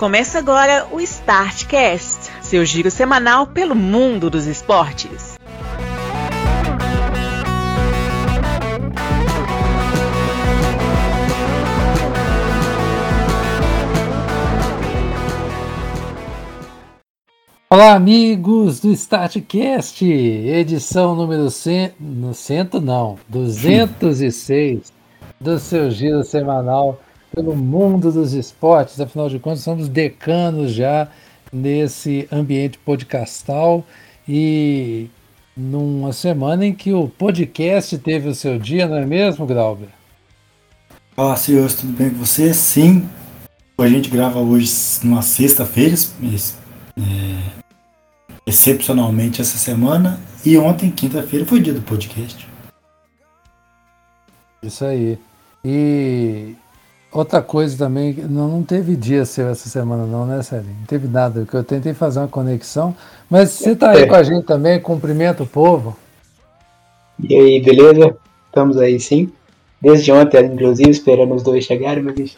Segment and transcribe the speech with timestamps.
[0.00, 5.36] Começa agora o Startcast, seu giro semanal pelo mundo dos esportes.
[17.68, 24.90] Olá, amigos do Startcast, edição número 100, no cento não, 206
[25.38, 26.98] do seu giro semanal
[27.34, 29.00] pelo mundo dos esportes.
[29.00, 31.08] Afinal de contas, somos decanos já
[31.52, 33.84] nesse ambiente podcastal
[34.28, 35.08] e
[35.56, 39.88] numa semana em que o podcast teve o seu dia, não é mesmo, Grauber?
[41.16, 42.54] Olá, senhores, tudo bem com você?
[42.54, 43.08] Sim.
[43.78, 44.70] A gente grava hoje
[45.02, 47.62] numa sexta-feira, é,
[48.46, 52.46] excepcionalmente essa semana, e ontem, quinta-feira, foi dia do podcast.
[54.62, 55.18] Isso aí.
[55.64, 56.54] E
[57.12, 60.76] Outra coisa também, não, não teve dia seu essa semana não, né, Celinho?
[60.78, 62.94] Não teve nada, porque eu tentei fazer uma conexão,
[63.28, 64.06] mas você tá aí é.
[64.06, 65.96] com a gente também, cumprimenta o povo.
[67.18, 68.16] E aí, beleza?
[68.46, 69.28] Estamos aí sim.
[69.82, 72.36] Desde ontem, inclusive, esperando os dois chegarem, mas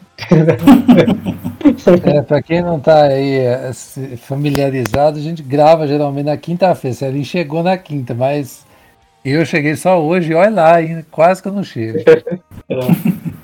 [2.04, 3.72] é, para quem não está aí é,
[4.16, 6.96] familiarizado, a gente grava geralmente na quinta-feira.
[6.96, 8.64] Celinho chegou na quinta, mas
[9.24, 10.74] eu cheguei só hoje, olha lá,
[11.10, 11.98] quase que eu não chego.
[12.68, 13.41] É.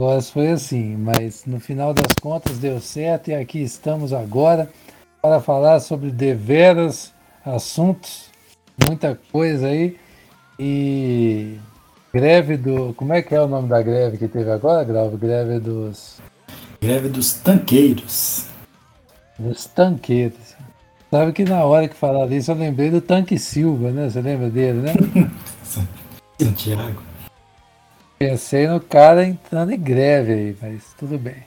[0.00, 4.70] Gosto foi assim, mas no final das contas deu certo e aqui estamos agora
[5.20, 7.12] para falar sobre deveras
[7.44, 8.30] assuntos,
[8.88, 9.98] muita coisa aí.
[10.58, 11.58] E
[12.14, 12.94] greve do.
[12.94, 15.18] Como é que é o nome da greve que teve agora, Grave?
[15.18, 16.18] Greve dos.
[16.80, 18.46] Greve dos tanqueiros.
[19.38, 20.56] Dos tanqueiros.
[21.10, 24.08] Sabe que na hora que falaram isso eu lembrei do Tanque Silva, né?
[24.08, 24.94] Você lembra dele, né?
[26.40, 27.09] Santiago.
[28.20, 31.42] Pensei no cara entrando em greve aí, mas tudo bem.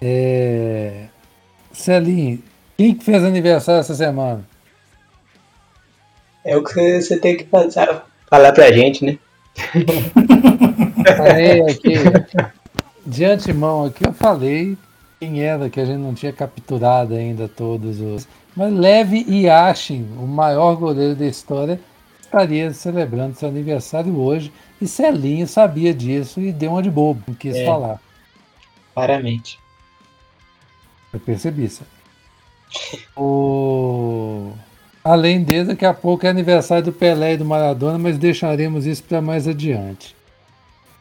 [0.00, 1.04] É...
[1.70, 2.42] Celinho,
[2.78, 4.42] quem que fez aniversário essa semana?
[6.42, 9.18] É o que você tem que fazer, falar pra gente, né?
[11.14, 11.92] Falei aqui,
[13.04, 14.78] de antemão aqui, eu falei
[15.20, 18.26] quem era que a gente não tinha capturado ainda todos os.
[18.56, 21.78] Mas Leve Yashin, o maior goleiro da história,
[22.18, 27.34] estaria celebrando seu aniversário hoje e Celinho sabia disso e deu uma de bobo, não
[27.34, 28.00] quis é, falar.
[28.94, 29.58] Claramente.
[31.12, 31.82] Eu percebi isso.
[33.16, 34.52] O...
[35.02, 39.02] Além dele, daqui a pouco é aniversário do Pelé e do Maradona, mas deixaremos isso
[39.04, 40.14] para mais adiante.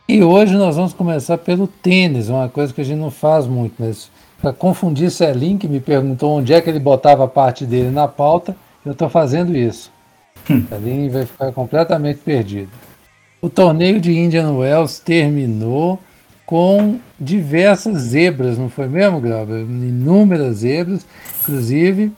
[0.07, 3.75] E hoje nós vamos começar pelo tênis, uma coisa que a gente não faz muito,
[3.77, 4.09] mas
[4.41, 8.07] para confundir Celinho, que me perguntou onde é que ele botava a parte dele na
[8.07, 8.55] pauta,
[8.85, 9.91] eu estou fazendo isso.
[10.49, 10.65] Hum.
[10.69, 12.69] Celinho vai ficar completamente perdido.
[13.41, 15.99] O torneio de Indian Wells terminou
[16.45, 19.59] com diversas zebras, não foi mesmo, Grava?
[19.59, 21.05] Inúmeras zebras,
[21.41, 22.11] inclusive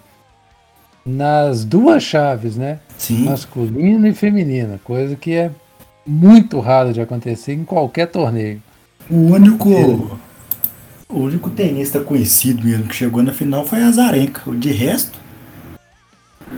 [1.06, 2.80] nas duas chaves, né?
[2.98, 3.26] Sim.
[3.26, 5.52] Masculina e feminina, coisa que é
[6.06, 8.62] muito raro de acontecer em qualquer torneio.
[9.10, 9.86] O único, é.
[11.10, 14.52] o único tenista conhecido mesmo que chegou na final foi a Zarenka.
[14.52, 15.20] De resto,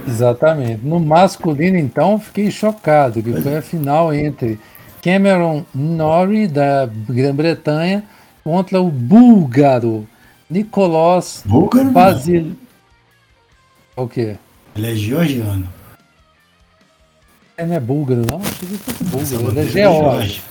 [0.07, 0.85] Exatamente.
[0.85, 4.59] No masculino, então, fiquei chocado, que foi a final entre
[5.01, 8.03] Cameron Norrie, da Grã-Bretanha,
[8.43, 10.07] contra o búlgaro
[10.49, 11.91] Nicolas Búlgaro?
[11.91, 12.55] Basil.
[13.95, 14.35] O quê?
[14.75, 15.67] Ele é georgiano.
[17.57, 18.39] Ele não é búlgaro, não?
[18.41, 19.59] Acho que fosse búlgaro.
[19.59, 20.49] Ele é geórgico.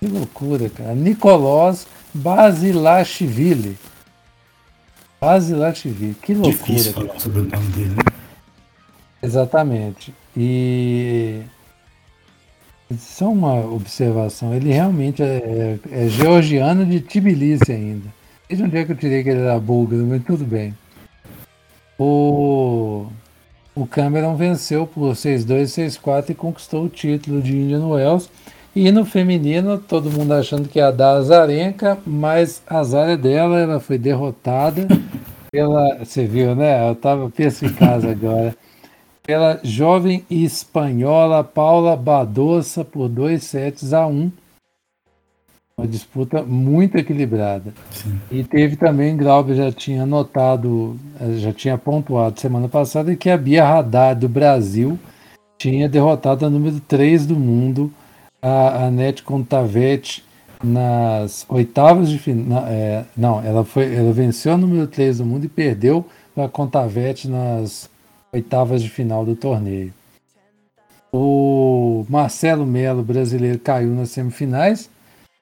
[0.00, 0.94] Que loucura, cara.
[0.94, 3.76] Nicolas Basilashvili.
[5.22, 6.14] Basilashvili.
[6.20, 6.52] Que loucura.
[6.52, 8.02] Difícil falar sobre o nome dele, né?
[9.22, 10.12] Exatamente.
[10.36, 11.42] E
[12.98, 18.12] só uma observação, ele realmente é, é, é georgiano de Tbilisi ainda.
[18.48, 20.76] Desde onde é que eu tirei que ele era búlgaro, mas tudo bem.
[21.96, 23.06] O,
[23.76, 28.28] o Cameron venceu por 6-2, 6-4 e conquistou o título de Indian Wells.
[28.74, 33.60] E no feminino, todo mundo achando que ia dar a Zarenka, mas a Zara dela
[33.60, 34.88] ela foi derrotada
[35.52, 35.98] pela.
[35.98, 36.88] Você viu, né?
[36.88, 38.56] Eu estava perspicaz agora
[39.22, 44.10] pela jovem espanhola Paula Badosa por 2 sets a 1.
[44.10, 44.32] Um.
[45.78, 47.72] Uma disputa muito equilibrada.
[47.90, 48.20] Sim.
[48.30, 53.38] E teve também, Glauber já tinha notado, eh, já tinha pontuado semana passada que a
[53.38, 54.98] Bia Haddad do Brasil
[55.56, 57.90] tinha derrotado a número 3 do mundo,
[58.42, 60.24] a Anete Contavetti,
[60.62, 62.64] nas oitavas de final.
[62.66, 66.06] É, não, ela, foi, ela venceu a número 3 do mundo e perdeu
[66.36, 67.90] a Contavetti nas
[68.32, 69.92] oitavas de final do torneio.
[71.12, 74.88] O Marcelo Melo, brasileiro, caiu nas semifinais,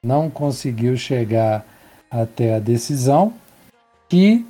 [0.03, 1.65] não conseguiu chegar
[2.09, 3.33] até a decisão.
[4.09, 4.45] Que.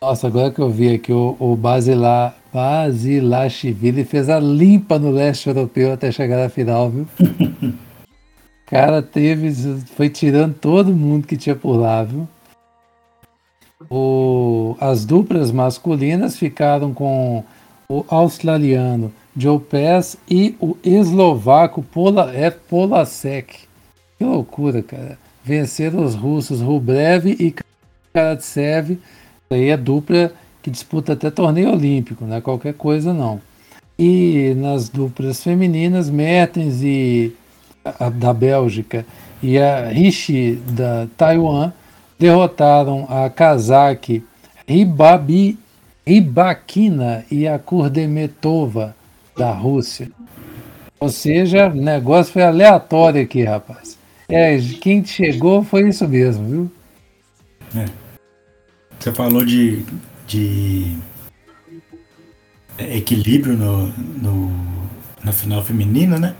[0.00, 5.48] Nossa, agora que eu vi aqui o, o Basilar, Basilashvili fez a limpa no leste
[5.48, 7.06] europeu até chegar na final, viu?
[8.70, 9.52] cara teve.
[9.96, 12.28] Foi tirando todo mundo que tinha por lá, viu?
[13.90, 17.42] O, as duplas masculinas ficaram com
[17.88, 23.60] o australiano Joe Pass e o eslovaco Pola, é Polasek.
[24.16, 25.18] Que loucura, cara.
[25.42, 27.54] Venceram os russos Rublev e
[28.12, 28.98] Karatsev.
[29.50, 30.32] Aí é dupla
[30.62, 33.40] que disputa até torneio olímpico, não é qualquer coisa não.
[33.98, 37.34] E nas duplas femininas, Mertens e
[37.84, 39.04] a, da Bélgica
[39.42, 41.72] e a Rishi da Taiwan
[42.18, 44.22] derrotaram a Kazakh
[44.66, 45.58] Ribabi,
[46.06, 48.94] Ribakina e a Kurdemetova
[49.36, 50.10] da Rússia.
[50.98, 53.98] Ou seja, o negócio foi aleatório aqui, rapaz.
[54.28, 56.70] É, quem chegou foi isso mesmo, viu?
[57.74, 57.86] É.
[58.98, 59.84] Você falou de,
[60.30, 60.96] de
[62.78, 64.52] equilíbrio no, no,
[65.24, 66.36] na final feminina, né?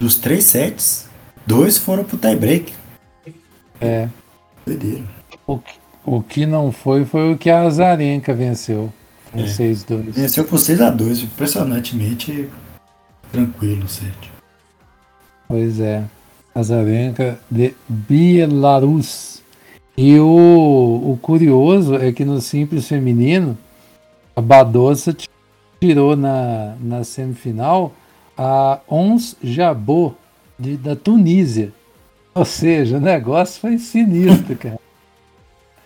[0.00, 1.08] Dos três sets,
[1.46, 2.72] dois foram pro tie-break.
[3.80, 4.08] É.
[4.64, 5.04] Doideira.
[5.46, 8.92] O que, o que não foi foi o que a Azarenka venceu.
[9.30, 9.44] Com é.
[9.44, 10.12] 6-2.
[10.12, 12.48] Venceu por 6x2, impressionantemente
[13.30, 14.32] tranquilo o set.
[15.46, 16.04] Pois é.
[16.54, 19.42] Azarenka de Belarus.
[20.00, 23.58] E o, o curioso é que no simples feminino,
[24.36, 25.12] a Badosa
[25.80, 27.92] tirou na, na semifinal
[28.36, 30.14] a Ons Jabot
[30.56, 31.72] de, da Tunísia.
[32.32, 34.78] Ou seja, o negócio foi sinistro, cara.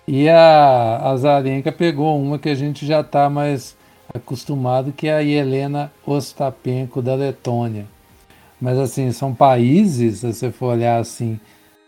[0.06, 3.74] E a, a Zarenka pegou uma que a gente já está mais
[4.12, 7.86] acostumado, que é a Helena Ostapenko da Letônia.
[8.60, 11.40] Mas assim, são países, se você for olhar assim,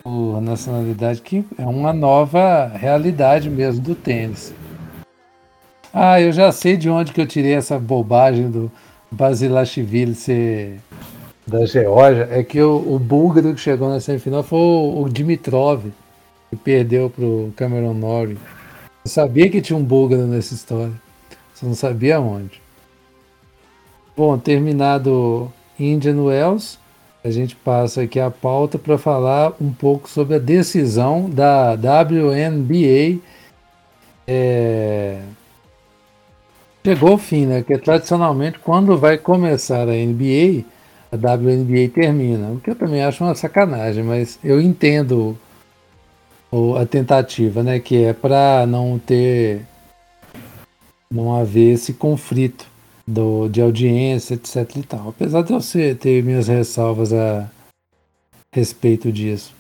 [0.04, 4.52] por nacionalidade, que é uma nova realidade mesmo do tênis.
[5.92, 8.70] Ah, eu já sei de onde que eu tirei essa bobagem do
[9.10, 10.78] Basilashvili ser
[11.46, 12.28] da Geórgia.
[12.30, 15.86] É que o, o búlgaro que chegou na semifinal foi o, o Dimitrov,
[16.50, 18.38] que perdeu para o Cameron Norrie.
[19.04, 20.92] Eu sabia que tinha um búlgaro nessa história.
[21.54, 22.60] Só não sabia onde.
[24.14, 26.78] Bom, terminado Indian Wells,
[27.24, 33.18] a gente passa aqui a pauta para falar um pouco sobre a decisão da WNBA.
[34.28, 35.22] É...
[36.84, 37.62] Chegou ao fim, né?
[37.62, 40.64] Que tradicionalmente, quando vai começar a NBA,
[41.10, 42.50] a WNBA termina.
[42.50, 45.34] O que eu também acho uma sacanagem, mas eu entendo
[46.78, 47.80] a tentativa, né?
[47.80, 49.62] Que é para não ter,
[51.10, 52.73] não haver esse conflito
[53.06, 54.76] do, de audiência, etc.
[54.76, 55.08] E tal.
[55.08, 57.50] Apesar de eu ser, ter minhas ressalvas a
[58.52, 59.52] respeito disso.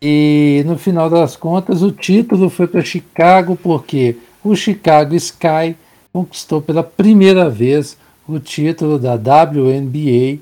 [0.00, 5.76] E no final das contas, o título foi para Chicago, porque o Chicago Sky
[6.12, 7.96] conquistou pela primeira vez
[8.26, 10.38] o título da WNBA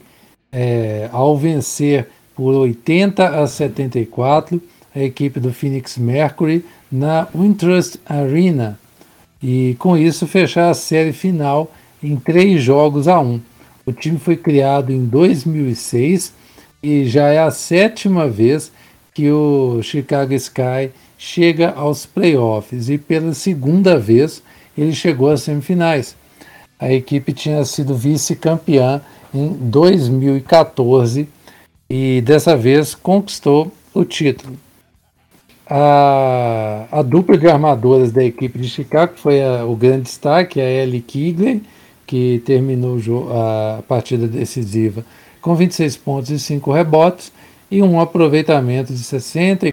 [0.52, 4.60] é, ao vencer por 80 a 74
[4.94, 8.78] a equipe do Phoenix Mercury na Wintrust Arena
[9.42, 11.70] e com isso fechar a série final
[12.02, 13.40] em três jogos a um.
[13.84, 16.32] O time foi criado em 2006
[16.82, 18.72] e já é a sétima vez
[19.14, 24.42] que o Chicago Sky chega aos playoffs e pela segunda vez
[24.76, 26.16] ele chegou às semifinais.
[26.78, 29.02] A equipe tinha sido vice-campeã
[29.34, 31.28] em 2014
[31.88, 34.56] e dessa vez conquistou o título.
[35.68, 40.64] A, a dupla de armadoras da equipe de Chicago foi a, o grande destaque, a
[40.64, 41.62] Ellie Kigley,
[42.10, 42.98] que terminou
[43.30, 45.04] a partida decisiva
[45.40, 47.30] com 26 pontos e 5 rebotes
[47.70, 49.72] e um aproveitamento de 64%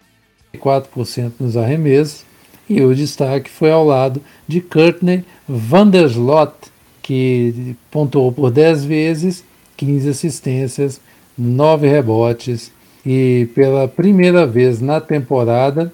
[1.40, 2.24] nos arremessos.
[2.70, 6.54] E o destaque foi ao lado de Courtney Vanderslot,
[7.02, 9.44] que pontuou por 10 vezes,
[9.76, 11.02] 15 assistências,
[11.36, 12.72] 9 rebotes
[13.04, 15.92] e pela primeira vez na temporada,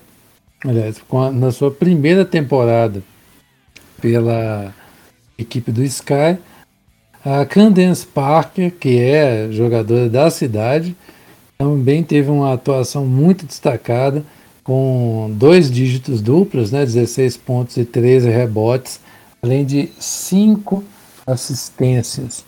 [0.65, 1.01] aliás,
[1.35, 3.01] na sua primeira temporada
[4.01, 4.73] pela
[5.37, 6.37] equipe do Sky,
[7.25, 10.95] a Candence Parker, que é jogadora da cidade,
[11.57, 14.23] também teve uma atuação muito destacada,
[14.63, 18.99] com dois dígitos duplos, né, 16 pontos e 13 rebotes,
[19.41, 20.83] além de 5
[21.27, 22.45] assistências.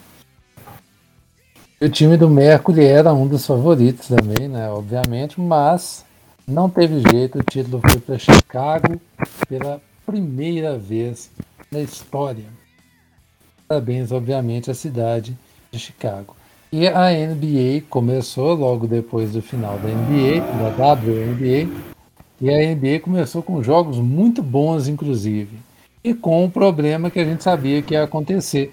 [1.82, 4.70] O time do Mercury era um dos favoritos também, né?
[4.70, 6.06] Obviamente, mas
[6.48, 7.40] não teve jeito.
[7.40, 9.00] O título foi para Chicago
[9.48, 11.30] pela primeira vez
[11.70, 12.46] na história.
[13.68, 15.36] Parabéns, obviamente, à cidade
[15.72, 16.36] de Chicago.
[16.72, 20.42] E a NBA começou logo depois do final da NBA,
[20.76, 21.70] da WNBA,
[22.42, 25.58] e a NBA começou com jogos muito bons, inclusive,
[26.04, 28.72] e com um problema que a gente sabia que ia acontecer,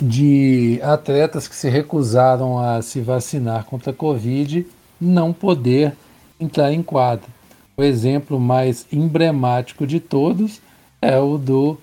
[0.00, 4.64] de atletas que se recusaram a se vacinar contra a Covid
[5.00, 5.94] não poder
[6.40, 7.28] entrar em quadra.
[7.76, 10.62] O exemplo mais emblemático de todos
[11.00, 11.76] é o do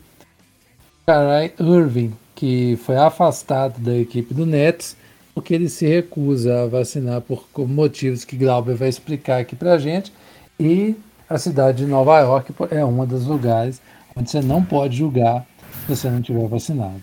[1.06, 4.96] Kyrie Irving, que foi afastado da equipe do Nets
[5.36, 10.13] porque ele se recusa a vacinar por motivos que Glauber vai explicar aqui para gente.
[10.58, 10.96] E
[11.29, 13.81] a cidade de Nova York é uma dos lugares
[14.15, 15.46] onde você não pode julgar
[15.81, 17.01] se você não tiver vacinado.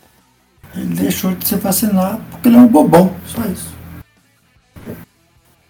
[0.75, 3.75] Ele deixou de se vacinar porque ele é um bobão, só isso.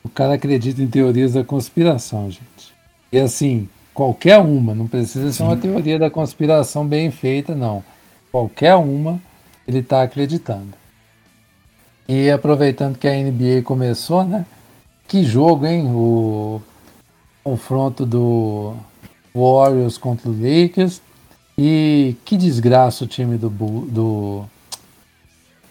[0.04, 2.72] O cara acredita em teorias da conspiração, gente.
[3.10, 7.82] E assim, qualquer uma, não precisa ser uma teoria da conspiração bem feita, não.
[8.30, 9.20] Qualquer uma,
[9.66, 10.74] ele está acreditando.
[12.08, 14.46] E aproveitando que a NBA começou, né?
[15.08, 15.86] Que jogo, hein?
[15.88, 16.60] O
[17.42, 18.74] confronto do
[19.34, 21.02] Warriors contra o Lakers.
[21.58, 24.44] E que desgraça o time do, do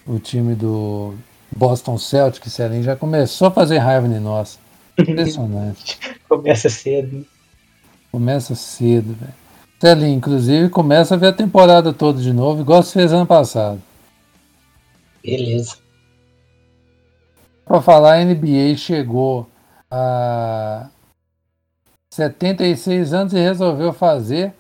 [0.06, 1.16] o time do
[1.56, 4.60] Boston Celtics, Selen, já começou a fazer raiva em nós.
[4.98, 5.98] Impressionante.
[6.28, 7.26] Começa cedo.
[8.12, 9.45] Começa cedo, velho.
[9.80, 13.82] Selen, inclusive, começa a ver a temporada toda de novo, igual você fez ano passado.
[15.24, 15.78] Beleza.
[17.66, 19.50] Para falar, a NBA chegou
[19.90, 20.88] a
[22.12, 24.54] 76 anos e resolveu fazer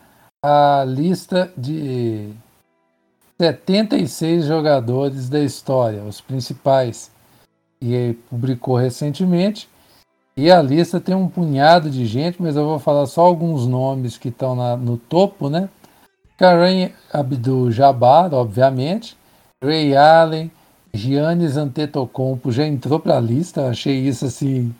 [0.43, 2.31] a lista de
[3.39, 7.11] 76 jogadores da história, os principais.
[7.81, 9.69] E publicou recentemente.
[10.37, 14.17] E a lista tem um punhado de gente, mas eu vou falar só alguns nomes
[14.17, 15.69] que estão no topo, né?
[16.37, 19.15] Karan Abdul-Jabbar, obviamente.
[19.63, 20.51] Ray Allen,
[20.93, 23.69] Giannis Antetokounmpo já entrou para a lista.
[23.69, 24.75] Achei isso assim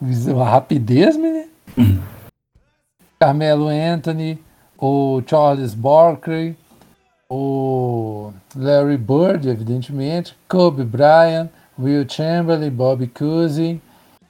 [0.00, 1.46] uma rapidez, né?
[1.76, 2.00] Uhum.
[3.18, 4.38] Carmelo Anthony,
[4.76, 6.56] o Charles Barkley,
[7.30, 11.48] o Larry Bird, evidentemente, Kobe Bryant,
[11.78, 13.80] Will Chamberlain, Bob Cousy,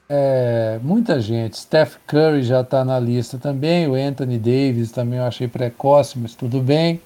[0.08, 1.58] é, muita gente.
[1.58, 6.34] Steph Curry já está na lista também, o Anthony Davis também eu achei precoce, mas
[6.34, 7.00] tudo bem.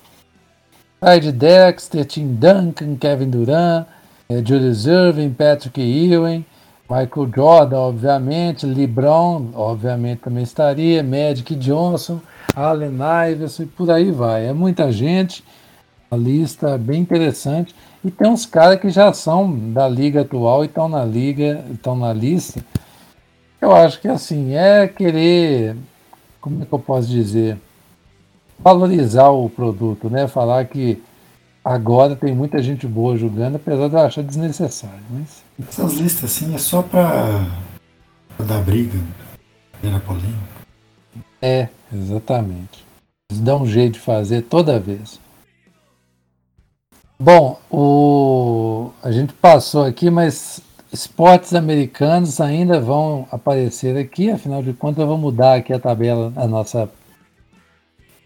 [1.00, 3.87] Clyde Dexter, Tim Duncan, Kevin Durant,
[4.28, 6.45] é, Julius Irving, Patrick Ewing,
[6.90, 12.21] Michael Jordan, obviamente, LeBron, obviamente também estaria, Magic Johnson,
[12.54, 12.99] Allen
[13.30, 14.47] Iverson e por aí vai.
[14.47, 15.42] É muita gente.
[16.11, 17.75] A lista é bem interessante.
[18.04, 21.97] E tem uns caras que já são da liga atual e estão na liga, estão
[21.97, 22.61] na lista.
[23.61, 25.76] Eu acho que assim, é querer,
[26.40, 27.59] como é que eu posso dizer?
[28.59, 30.26] Valorizar o produto, né?
[30.26, 31.02] Falar que
[31.64, 35.02] agora tem muita gente boa jogando, apesar de eu achar desnecessário.
[35.11, 35.43] Mas...
[35.69, 37.47] Essas listas assim é só para
[38.38, 38.99] dar briga,
[39.83, 40.61] gerar polêmica.
[41.43, 42.85] É, exatamente.
[43.31, 45.21] Eles dão um jeito de fazer toda vez.
[47.19, 48.90] Bom, o...
[49.02, 55.06] a gente passou aqui, mas esportes americanos ainda vão aparecer aqui, afinal de contas eu
[55.06, 56.90] vou mudar aqui a tabela, a nossa,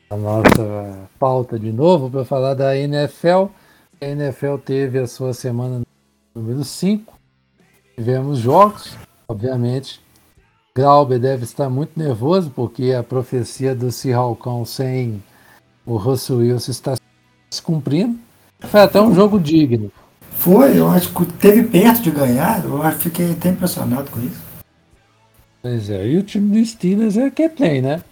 [0.09, 3.47] a nossa pauta de novo para falar da NFL.
[4.01, 5.83] A NFL teve a sua semana
[6.35, 7.13] número 5.
[7.97, 8.97] Tivemos jogos,
[9.29, 10.01] obviamente.
[10.75, 15.23] Glauber deve estar muito nervoso porque a profecia do Cirralcão sem
[15.87, 16.97] o Russell Wilson está
[17.51, 18.19] se cumprindo.
[18.59, 19.93] Foi até um jogo digno.
[20.45, 24.43] Foi, eu acho que teve perto de ganhar, eu acho, fiquei até impressionado com isso.
[25.63, 28.03] Pois é, e o time do Steelers é que tem, né?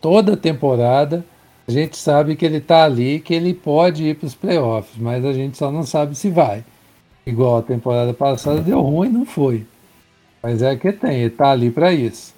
[0.00, 1.22] Toda temporada
[1.68, 5.26] a gente sabe que ele tá ali, que ele pode ir para os playoffs, mas
[5.26, 6.64] a gente só não sabe se vai.
[7.26, 9.66] Igual a temporada passada deu ruim, não foi.
[10.42, 12.32] Mas é que tem, ele tá ali para isso.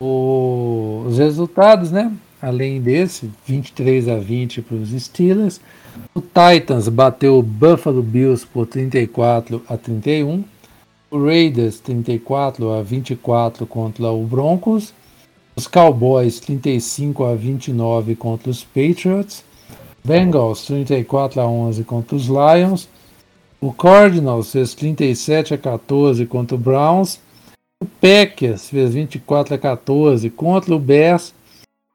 [0.00, 2.10] O, os resultados, né?
[2.40, 5.60] Além desse, 23 a 20 para os Steelers.
[6.14, 10.44] O Titans bateu o Buffalo Bills por 34 a 31.
[11.10, 14.92] O Raiders 34 a 24 contra o Broncos.
[15.54, 19.44] Os Cowboys 35 a 29 contra os Patriots.
[20.04, 22.88] Bengals 34 a 11 contra os Lions.
[23.60, 27.18] O Cardinals fez 37 a 14 contra o Browns.
[27.82, 31.34] O Packers fez 24 a 14 contra o Bears.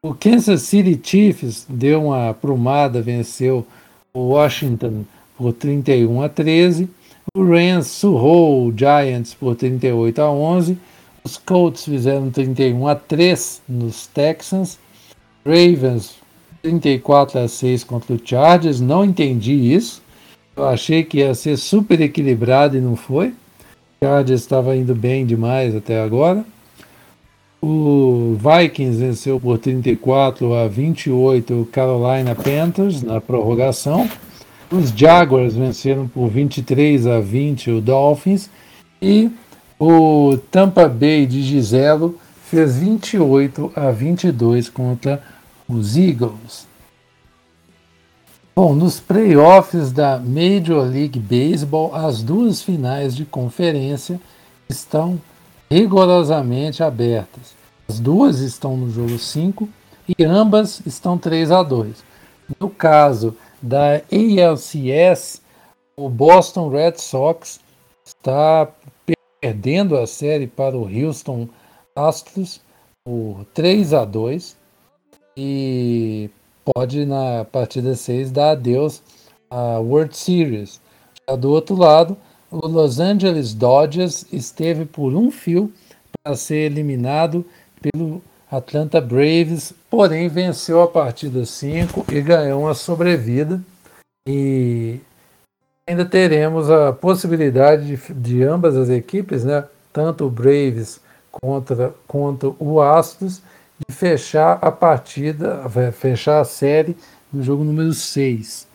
[0.04, 3.66] O Kansas City Chiefs deu uma prumada, venceu
[4.16, 5.06] Washington
[5.38, 6.90] por 31 a 13.
[7.36, 10.78] O Rams surrou o Giants por 38 a 11.
[11.24, 14.78] Os Colts fizeram 31 a 3 nos Texans.
[15.46, 16.16] Ravens
[16.62, 18.82] 34 a 6 contra o Chargers.
[18.82, 20.02] Não entendi isso.
[20.56, 23.30] Eu achei que ia ser super equilibrado e não foi.
[23.30, 26.46] O Chargers estava indo bem demais até agora.
[27.62, 34.10] O Vikings venceu por 34 a 28 o Carolina Panthers na prorrogação.
[34.72, 38.50] Os Jaguars venceram por 23 a 20 o Dolphins.
[39.00, 39.30] E
[39.80, 45.22] o Tampa Bay de Giselo fez 28 a 22 contra
[45.70, 46.68] os Eagles.
[48.56, 54.20] Bom, nos playoffs da Major League Baseball, as duas finais de conferência
[54.68, 55.20] estão
[55.72, 57.56] rigorosamente abertas.
[57.88, 59.70] As duas estão no jogo 5
[60.06, 62.04] e ambas estão 3 a 2.
[62.60, 65.42] No caso da ALCS,
[65.96, 67.62] o Boston Red Sox
[68.06, 68.68] está
[69.42, 71.48] perdendo a série para o Houston
[71.96, 72.60] Astros
[73.06, 74.58] por 3 a 2
[75.38, 76.30] e
[76.66, 79.02] pode na partida 6 dar adeus
[79.50, 80.82] à World Series.
[81.30, 82.18] Já do outro lado,
[82.52, 85.72] o Los Angeles Dodgers esteve por um fio
[86.22, 87.46] para ser eliminado
[87.82, 93.62] pelo Atlanta Braves, porém venceu a partida 5 e ganhou uma sobrevida.
[94.28, 95.00] E
[95.88, 101.00] ainda teremos a possibilidade de, de ambas as equipes, né, tanto o Braves
[101.32, 103.42] contra, quanto o Astros,
[103.88, 106.96] de fechar a partida, fechar a série
[107.32, 108.68] no jogo número 6.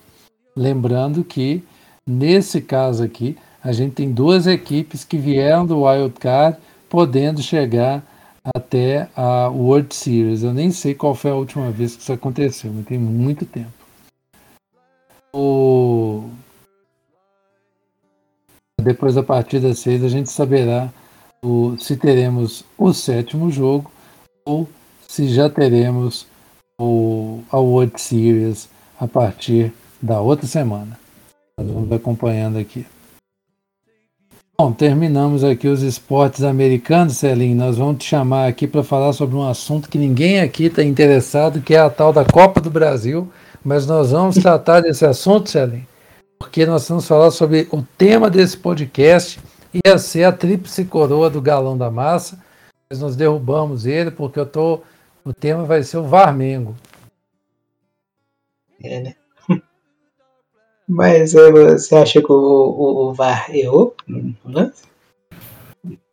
[0.56, 1.62] Lembrando que,
[2.09, 6.56] nesse caso aqui, a gente tem duas equipes que vieram do Wild Card
[6.88, 8.00] podendo chegar
[8.54, 10.44] até a World Series.
[10.44, 13.73] Eu nem sei qual foi a última vez que isso aconteceu, mas tem muito tempo.
[15.35, 16.30] O...
[18.80, 20.88] Depois da partida 6 a gente saberá
[21.44, 23.90] o, se teremos o sétimo jogo
[24.44, 24.68] ou
[25.08, 26.25] se já teremos
[26.80, 28.68] o, a World Series
[29.00, 30.96] a partir da outra semana.
[31.58, 32.87] Nós vamos acompanhando aqui.
[34.58, 37.54] Bom, terminamos aqui os esportes americanos, Celinho.
[37.54, 41.60] Nós vamos te chamar aqui para falar sobre um assunto que ninguém aqui está interessado,
[41.60, 43.31] que é a tal da Copa do Brasil.
[43.62, 45.87] Mas nós vamos tratar desse assunto, Celinho,
[46.38, 49.38] porque nós vamos falar sobre o tema desse podcast.
[49.85, 52.42] Ia ser a tríplice coroa do Galão da Massa,
[52.88, 54.81] mas nós derrubamos ele porque eu tô
[55.22, 56.74] o tema vai ser o Varmengo.
[58.83, 59.16] É, né?
[60.88, 64.35] Mas você acha que o, o, o VAR errou no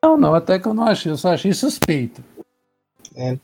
[0.02, 2.24] Não, não, até que eu não achei, eu só achei suspeito.
[3.16, 3.38] É.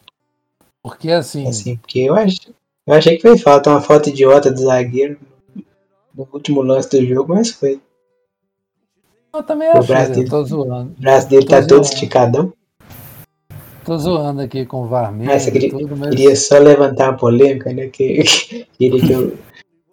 [0.81, 1.47] Porque assim.
[1.47, 2.53] Assim, porque eu, acho,
[2.87, 5.19] eu achei que foi falta, uma falta idiota do zagueiro
[6.15, 7.79] no último lance do jogo, mas foi.
[9.31, 10.95] Eu também achei, o braço dele, tô zoando.
[10.97, 11.67] O braço dele tá zoando.
[11.67, 12.53] todo esticadão.
[13.85, 15.29] Tô zoando aqui com o Varmir.
[15.29, 16.09] Ah, queria, tudo, mas...
[16.09, 17.87] queria só levantar uma polêmica, né?
[17.87, 18.23] Que,
[18.77, 19.37] queria que eu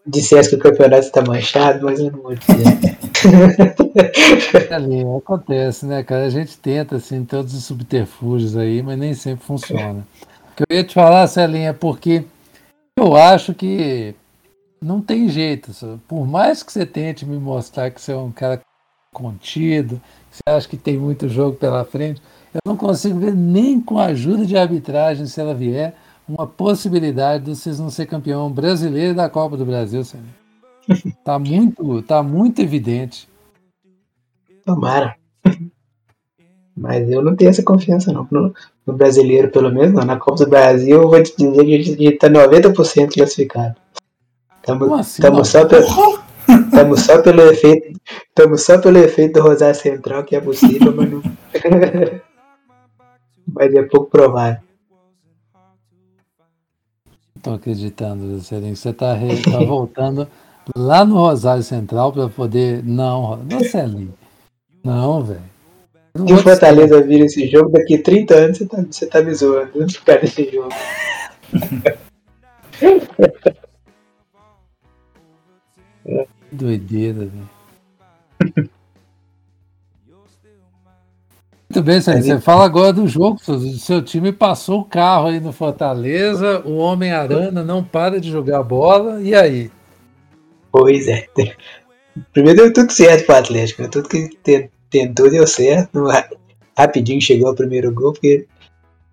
[0.06, 2.96] dissesse que o campeonato está manchado, mas eu não vou dizer.
[4.70, 6.26] Ali, acontece, né, cara?
[6.26, 10.06] A gente tenta, assim, todos os subterfúgios aí, mas nem sempre funciona.
[10.52, 12.24] O que eu ia te falar, Celinha, é porque
[12.98, 14.14] eu acho que
[14.80, 15.72] não tem jeito.
[16.06, 18.60] Por mais que você tente me mostrar que você é um cara
[19.12, 22.22] contido, que você acha que tem muito jogo pela frente,
[22.54, 25.94] eu não consigo ver nem com a ajuda de arbitragem, se ela vier,
[26.28, 30.28] uma possibilidade de vocês não ser campeão brasileiro da Copa do Brasil, Sérgio.
[31.24, 33.28] Tá muito, tá muito evidente.
[34.64, 35.16] Tomara.
[36.76, 38.26] Mas eu não tenho essa confiança não.
[38.30, 38.54] No,
[38.86, 40.04] no brasileiro, pelo menos, não.
[40.04, 43.76] Na Copa do Brasil, eu vou te dizer que a gente está 90% classificado.
[44.60, 45.86] Estamos assim, só pelo.
[46.66, 48.00] Estamos só pelo efeito.
[48.28, 51.22] Estamos só pelo efeito do Rosário Central, que é possível, mas não.
[53.46, 54.65] mas é pouco provável.
[57.46, 58.74] Estou acreditando, Celinho.
[58.74, 60.26] Você está tá voltando
[60.76, 62.82] lá no Rosário Central para poder.
[62.82, 64.12] Não, não, Celinho.
[64.82, 65.44] Não, velho.
[66.26, 69.78] Se o Fortaleza vir esse jogo, daqui 30 anos você tá, você tá me zoando.
[69.78, 70.70] Não ficar nesse jogo.
[76.50, 77.55] Doideira, velho.
[81.68, 82.36] Muito bem, Sérgio.
[82.36, 83.38] Você fala agora do jogo.
[83.78, 86.62] Seu time passou o carro aí no Fortaleza.
[86.64, 89.20] O Homem-Arana não para de jogar bola.
[89.20, 89.70] E aí?
[90.70, 91.26] Pois é.
[92.32, 93.82] Primeiro deu tudo certo para o Atlético.
[93.82, 93.88] Né?
[93.88, 94.30] Tudo que
[94.88, 96.04] tentou deu certo.
[96.78, 98.46] Rapidinho chegou o primeiro gol, porque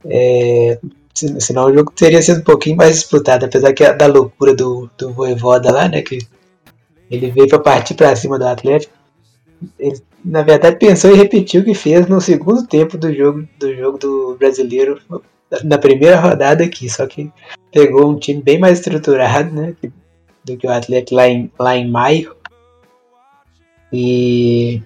[0.06, 0.80] é,
[1.14, 3.46] senão o jogo teria sido um pouquinho mais disputado.
[3.46, 6.04] Apesar que da loucura do, do Voivoda lá, né?
[6.04, 6.20] Que
[7.10, 8.94] ele veio para partir para cima do Atlético.
[9.80, 13.76] Ele na verdade pensou e repetiu o que fez no segundo tempo do jogo do
[13.76, 15.00] jogo do brasileiro
[15.64, 17.30] na primeira rodada aqui, só que
[17.72, 19.76] pegou um time bem mais estruturado, né,
[20.44, 22.36] do que o Atlético lá em, lá em maio
[23.92, 24.82] E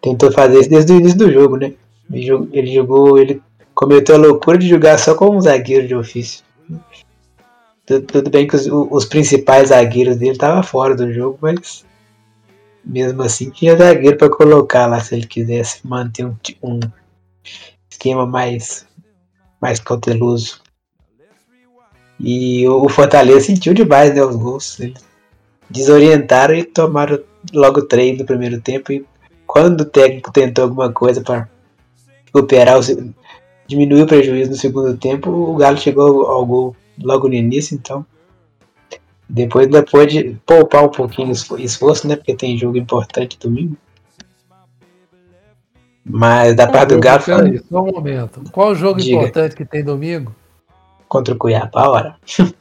[0.00, 1.74] tentou fazer isso desde o início do jogo, né?
[2.10, 3.42] Ele jogou, ele,
[3.74, 6.44] cometeu a loucura de jogar só como um zagueiro de ofício.
[7.86, 11.84] Tudo, tudo bem que os, os, principais zagueiros dele estavam fora do jogo, mas
[12.84, 16.80] mesmo assim tinha zagueiro para colocar lá se ele quisesse manter um, um
[17.88, 18.86] esquema mais,
[19.60, 20.60] mais cauteloso.
[22.18, 24.78] E o Fortaleza sentiu demais né, os gols.
[24.78, 25.02] Eles
[25.70, 27.18] desorientaram e tomaram
[27.52, 28.92] logo três no primeiro tempo.
[28.92, 29.06] E
[29.46, 31.48] quando o técnico tentou alguma coisa para
[32.26, 32.78] recuperar,
[33.66, 37.74] diminuir o prejuízo no segundo tempo, o Galo chegou ao gol logo no início.
[37.74, 38.04] Então,
[39.30, 42.16] depois ainda pôde poupar um pouquinho o esforço, né?
[42.16, 43.76] Porque tem jogo importante domingo.
[46.04, 47.22] Mas da parte do Galo.
[47.22, 48.42] Peraí, só um momento.
[48.50, 49.18] Qual jogo Diga.
[49.18, 50.34] importante que tem domingo?
[51.08, 52.16] Contra o Cuiabá, ora.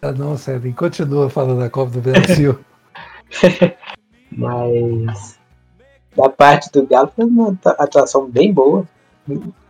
[0.00, 2.56] Ah, não, Sérgio, continua falando da Copa do Brasil.
[4.30, 5.36] Mas
[6.16, 8.86] da parte do Galo foi uma atuação bem boa.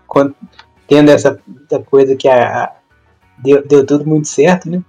[0.07, 0.37] Quando,
[0.87, 2.73] tendo essa, essa coisa que a, a,
[3.39, 4.83] deu, deu tudo muito certo, né?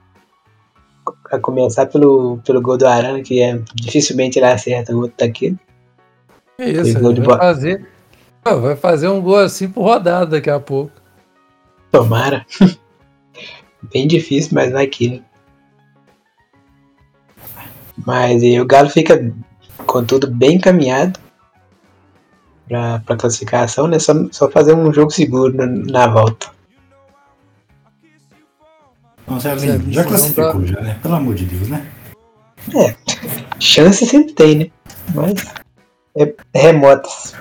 [1.31, 5.57] A começar pelo, pelo gol do Arana, que é, dificilmente ele acerta o outro daquele.
[6.57, 7.87] É isso, vai fazer,
[8.43, 10.91] vai fazer um gol assim por rodada daqui a pouco.
[11.91, 12.45] Tomara.
[13.93, 15.21] Bem difícil, mas vai que, né?
[18.05, 19.33] Mas e o Galo fica
[19.85, 21.19] com tudo bem encaminhado
[22.67, 23.99] para classificação, né?
[23.99, 26.51] Só, só fazer um jogo seguro na, na volta.
[29.29, 29.55] Nossa,
[29.91, 30.97] já classificou, já, né?
[31.01, 31.85] Pelo amor de Deus, né?
[32.75, 32.95] É,
[33.59, 34.71] chance sempre tem, né?
[35.13, 35.33] Mas
[36.15, 37.33] é, remotas.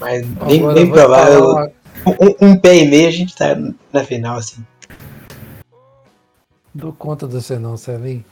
[0.00, 1.72] Mas bem, bem provável.
[2.06, 3.56] Um, um, pé e meio a gente tá
[3.92, 4.64] na final, assim.
[6.72, 8.24] Dou conta do você não, Celinho.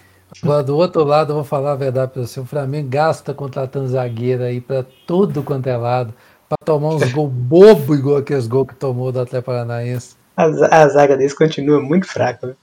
[0.42, 2.38] Agora, do outro lado, eu vou falar a verdade para você.
[2.38, 6.14] O Flamengo gasta contratando zagueiro aí para tudo quanto é lado.
[6.48, 10.14] Para tomar uns gols bobo igual aqueles gols que tomou do Atlético Paranaense.
[10.36, 12.54] A, a zaga deles continua muito fraca, né?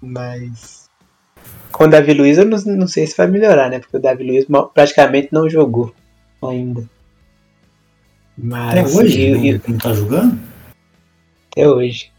[0.00, 0.88] mas
[1.72, 3.78] com o Davi Luiz eu não, não, sei se vai melhorar, né?
[3.78, 5.94] Porque o Davi Luiz praticamente não jogou
[6.42, 6.88] ainda.
[8.36, 9.20] Mas, Até hoje?
[9.20, 10.38] E, não, não tá jogando?
[11.50, 12.12] Até hoje.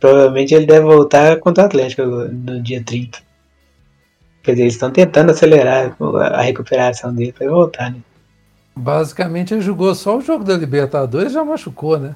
[0.00, 3.18] Provavelmente ele deve voltar contra o Atlético no dia 30.
[4.42, 5.96] Quer dizer, eles estão tentando acelerar
[6.32, 7.98] a recuperação dele para voltar, né?
[8.76, 12.14] Basicamente ele jogou só o jogo da Libertadores e já machucou, né?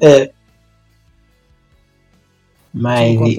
[0.00, 0.30] É.
[2.72, 3.36] Mas.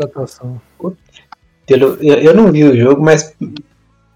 [1.65, 3.35] Pelo, eu, eu não vi o jogo, mas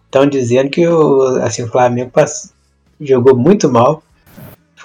[0.06, 2.52] estão dizendo que o, assim, o Flamengo passou,
[3.00, 4.04] jogou muito mal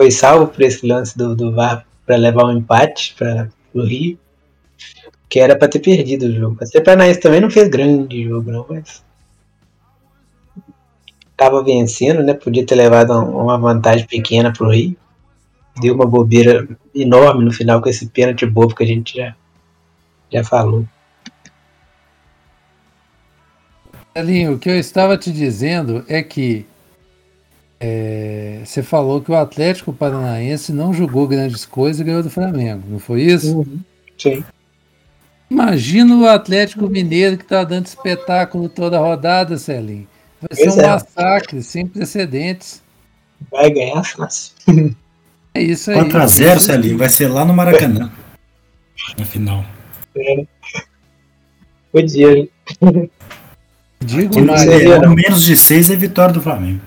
[0.01, 4.19] foi salvo por esse lance do, do VAR para levar um empate para o Rio,
[5.29, 6.57] que era para ter perdido o jogo.
[6.63, 9.05] O Paranaense também não fez grande jogo, não, mas
[11.41, 12.35] estava vencendo, né?
[12.35, 14.95] Podia ter levado uma vantagem pequena para o Rio.
[15.81, 19.35] Deu uma bobeira enorme no final com esse pênalti bobo que a gente já,
[20.31, 20.85] já falou.
[24.15, 26.67] Elinho, o que eu estava te dizendo é que
[27.79, 32.83] é, você falou que o Atlético Paranaense não jogou grandes coisas e ganhou do Flamengo,
[32.87, 33.61] não foi isso?
[33.61, 33.81] Uhum.
[34.19, 34.45] Sim.
[35.49, 40.07] Imagina o Atlético Mineiro que está dando espetáculo toda a rodada, Celinho.
[40.41, 40.87] Vai ser um é.
[40.87, 42.83] massacre sem precedentes.
[43.51, 44.55] Vai ganhar fácil.
[45.53, 45.97] É isso aí.
[45.97, 46.97] 4x0, Celinho.
[46.97, 48.13] Vai ser lá no Maracanã.
[49.19, 49.65] Na final.
[50.17, 50.47] É.
[51.91, 52.49] Podia.
[53.99, 54.65] Digo mais.
[54.65, 56.81] Menos de 6 é vitória do Flamengo.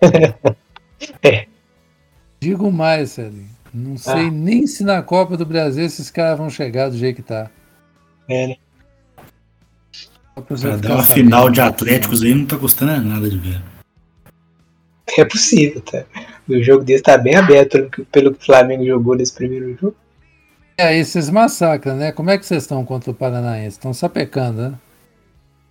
[1.22, 1.46] é.
[2.40, 3.50] Digo mais, Celinho.
[3.72, 4.30] Não sei ah.
[4.30, 7.50] nem se na Copa do Brasil esses caras vão chegar do jeito que tá.
[8.28, 8.56] É, né?
[10.34, 13.62] Pra dar uma final de Atléticos aí não tá custando nada de ver.
[15.18, 16.04] É possível, tá?
[16.48, 19.94] O jogo desse tá bem aberto pelo que, o Flamengo jogou nesse primeiro jogo.
[20.78, 22.12] É, aí vocês massacram, né?
[22.12, 23.76] Como é que vocês estão contra o Paranaense?
[23.76, 24.78] Estão sapecando, né?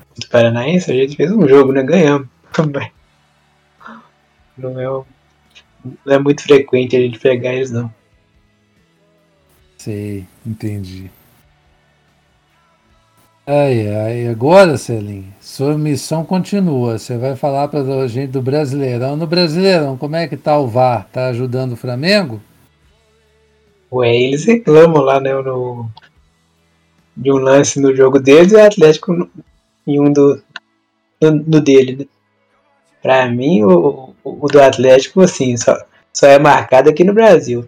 [0.09, 1.81] Contra o Paranaense, a gente fez um jogo, né?
[1.81, 2.91] Ganhamos também.
[4.55, 4.85] Não é,
[6.05, 7.91] não é muito frequente a gente pegar eles, não.
[9.77, 11.09] Sei, entendi.
[13.45, 16.99] Ai, ai, agora, Celinho, sua missão continua.
[16.99, 19.15] Você vai falar para a gente do Brasileirão.
[19.15, 21.07] No Brasileirão, como é que tá o VAR?
[21.11, 22.39] Tá ajudando o Flamengo?
[23.91, 25.89] Ué, eles reclamam lá, né, no,
[27.17, 29.29] de um lance no jogo deles e o Atlético
[29.85, 30.41] em um do,
[31.19, 32.05] no, no dele, né?
[33.01, 35.75] Pra mim, o, o do Atlético, assim, só,
[36.13, 37.67] só é marcado aqui no Brasil.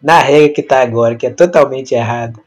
[0.00, 2.38] Na regra que tá agora, que é totalmente errada.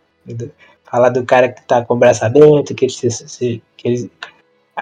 [0.91, 4.10] Falar do cara que tá com o braço aberto, que, se, se, que eles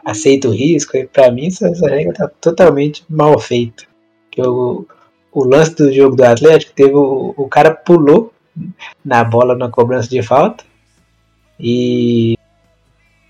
[0.06, 0.98] aceitam o risco.
[0.98, 3.84] E pra mim, essa, essa regra tá totalmente mal feita.
[4.32, 4.88] Que o,
[5.32, 8.34] o lance do jogo do Atlético teve o, o cara pulou
[9.06, 10.64] na bola na cobrança de falta
[11.60, 12.36] e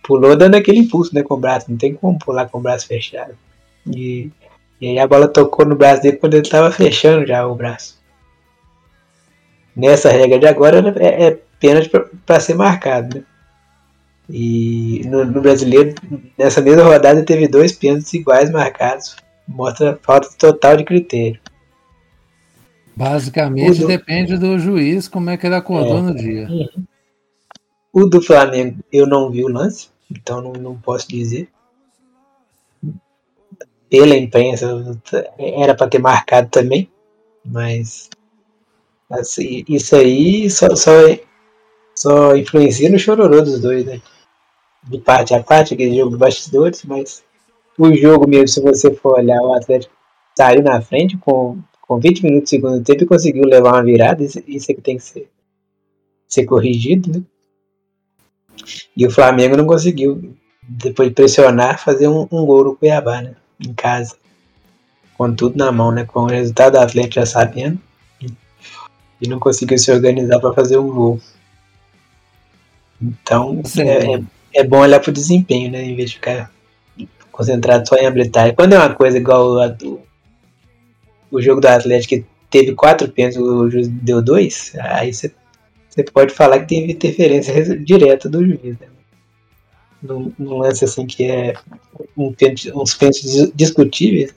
[0.03, 1.69] pulou dando aquele impulso né, com o braço.
[1.69, 3.37] Não tem como pular com o braço fechado.
[3.87, 4.31] E,
[4.79, 7.99] e aí a bola tocou no braço dele quando ele estava fechando já o braço.
[9.75, 11.28] Nessa regra de agora é, é
[11.59, 11.89] pênalti
[12.25, 13.17] para ser marcado.
[13.17, 13.23] Né?
[14.29, 15.95] E no, no, brasileiro,
[16.37, 19.15] nessa mesma rodada, teve dois pênaltis iguais marcados.
[19.47, 21.39] Mostra falta total de critério.
[22.95, 23.87] Basicamente do...
[23.87, 26.01] depende do juiz como é que ele acordou é.
[26.01, 26.47] no dia.
[27.91, 31.49] O do Flamengo eu não vi o lance, então não, não posso dizer.
[33.89, 34.67] Pela imprensa
[35.39, 36.87] era para ter marcado também,
[37.43, 38.09] mas
[39.09, 40.91] assim, isso aí só, só,
[41.99, 44.01] só influencia no chororô dos dois, né?
[44.83, 47.21] De parte a parte, aquele jogo de bastidores, mas
[47.77, 49.93] o jogo mesmo, se você for olhar, o Atlético
[50.37, 54.23] saiu na frente com, com 20 minutos do segundo tempo e conseguiu levar uma virada,
[54.23, 55.29] isso, isso é que tem que ser,
[56.25, 57.23] ser corrigido, né?
[58.95, 60.33] E o Flamengo não conseguiu,
[60.63, 63.35] depois de pressionar, fazer um, um gol no Cuiabá, né?
[63.59, 64.15] Em casa.
[65.17, 66.05] Com tudo na mão, né?
[66.05, 67.79] Com o resultado do Atlético já sabendo.
[69.21, 71.19] E não conseguiu se organizar para fazer um gol.
[73.01, 74.21] Então, é, é,
[74.55, 75.83] é, bom olhar pro desempenho, né?
[75.83, 76.51] Em vez de ficar
[77.31, 78.53] concentrado só em habilitar.
[78.53, 80.01] quando é uma coisa igual a do,
[81.31, 85.31] o jogo do Atlético, que teve quatro pênaltis, o juiz deu dois, aí você
[85.89, 88.77] você pode falar que teve interferência direta do juiz.
[88.79, 88.87] Né?
[90.01, 91.53] Num, num lance assim que é
[92.15, 94.33] um pênalti, uns pênaltis discutíveis,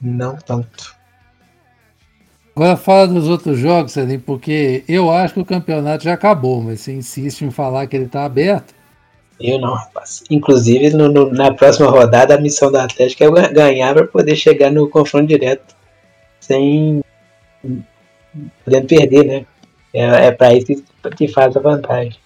[0.00, 0.96] não tanto.
[2.54, 6.80] Agora fala dos outros jogos, Celinho, porque eu acho que o campeonato já acabou, mas
[6.80, 8.74] você insiste em falar que ele está aberto.
[9.40, 10.22] Eu não, rapaz.
[10.30, 14.70] Inclusive, no, no, na próxima rodada, a missão do Atlético é ganhar para poder chegar
[14.70, 15.74] no confronto direto
[16.40, 17.02] sem
[18.64, 19.46] podendo perder, né?
[19.92, 20.84] É, é para isso que,
[21.16, 22.16] que faz a vantagem.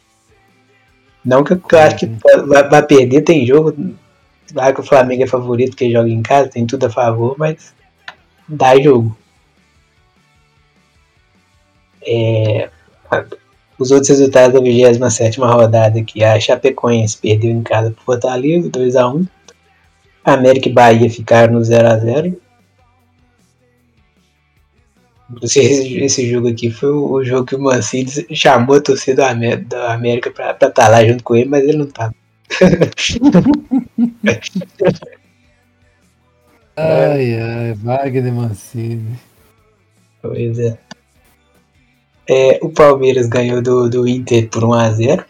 [1.25, 2.07] Não que eu acho que
[2.47, 3.75] vai, vai, perder, tem jogo.
[4.53, 7.75] Claro que o Flamengo é favorito porque joga em casa, tem tudo a favor, mas
[8.47, 9.17] dá jogo.
[12.07, 12.69] É,
[13.79, 19.27] os outros resultados da 27 rodada aqui, a Chapecoense perdeu em casa por Fortaleza, 2x1.
[20.25, 22.37] América e Bahia ficaram no 0x0.
[25.43, 29.35] Esse, esse jogo aqui foi o, jogo que o Mancini chamou a torcida
[29.67, 32.15] da América pra estar tá lá junto com ele, mas ele não tava.
[36.77, 39.19] ai, ai, Wagner Mancini.
[40.23, 40.79] Pois é.
[42.29, 42.59] É.
[42.63, 45.25] O Palmeiras ganhou do, do Inter por 1x0.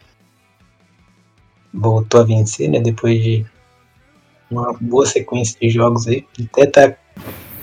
[1.73, 2.81] Voltou a vencer, né?
[2.81, 3.47] Depois de
[4.51, 6.25] uma boa sequência de jogos aí.
[6.53, 6.97] Até tá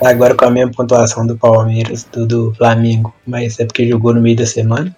[0.02, 4.14] Tá agora com a mesma pontuação do Palmeiras, do, do Flamengo, mas é porque jogou
[4.16, 4.96] no meio da semana.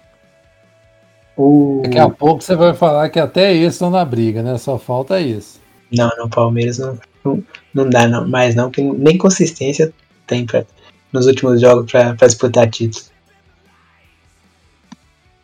[1.36, 1.82] O...
[1.84, 4.56] Daqui a pouco você vai falar que até eles estão na briga, né?
[4.56, 5.60] Só falta isso.
[5.94, 7.44] Não, no Palmeiras não, não,
[7.74, 9.92] não dá não, mais não, que nem consistência
[10.26, 10.64] tem pra,
[11.12, 13.12] nos últimos jogos para disputar títulos.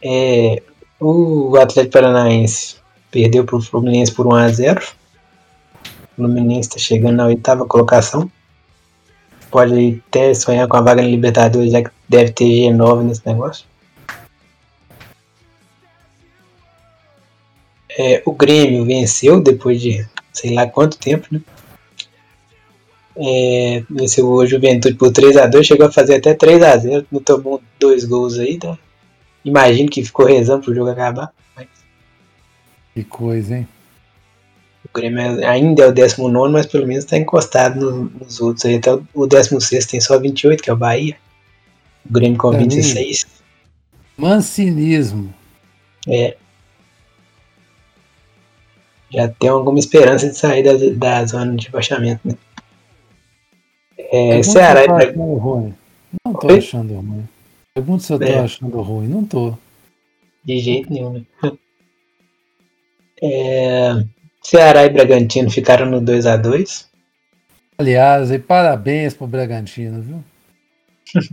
[0.02, 0.62] É,
[0.98, 2.76] o Atlético Paranaense
[3.10, 4.82] perdeu para o Fluminense por 1x0.
[4.82, 8.30] O Fluminense está chegando na oitava colocação
[9.50, 13.66] pode até sonhar com a vaga na Libertadores, já que deve ter G9 nesse negócio.
[17.98, 21.40] É, o Grêmio venceu depois de sei lá quanto tempo, né?
[23.16, 28.38] É, venceu o Juventude por 3x2, chegou a fazer até 3x0, não tomou dois gols
[28.38, 28.78] aí, tá?
[29.44, 31.32] Imagino que ficou rezando pro jogo acabar.
[31.56, 31.68] Mas...
[32.94, 33.68] Que coisa, hein?
[34.84, 38.64] O Grêmio ainda é o 19, mas pelo menos está encostado nos, nos outros.
[38.64, 41.16] Aí, até o 16 tem só 28, que é o Bahia.
[42.08, 43.26] O Grêmio com 26.
[44.16, 45.32] Mancinismo.
[46.08, 46.36] É.
[49.10, 52.34] Já tem alguma esperança de sair da, da zona de baixamento, né?
[53.98, 54.86] É, Ceará.
[54.86, 55.74] Tá achando ruim.
[56.24, 56.58] Não tô Oi?
[56.58, 57.28] achando ruim.
[57.74, 58.38] Pergunta se eu tô é.
[58.38, 59.08] achando ruim.
[59.08, 59.56] Não tô.
[60.44, 61.24] De jeito nenhum, né?
[63.22, 64.02] É.
[64.42, 66.88] Ceará e Bragantino ficaram no 2 a 2
[67.76, 70.24] Aliás, e parabéns pro Bragantino, viu?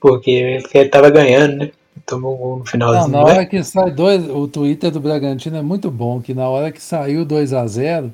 [0.00, 1.70] Porque ele tava ganhando, né?
[2.06, 3.08] Tomou um gol no finalzinho.
[3.08, 3.46] Não, na hora né?
[3.46, 7.24] que sai dois, o Twitter do Bragantino é muito bom, que na hora que saiu
[7.24, 8.12] 2 a 0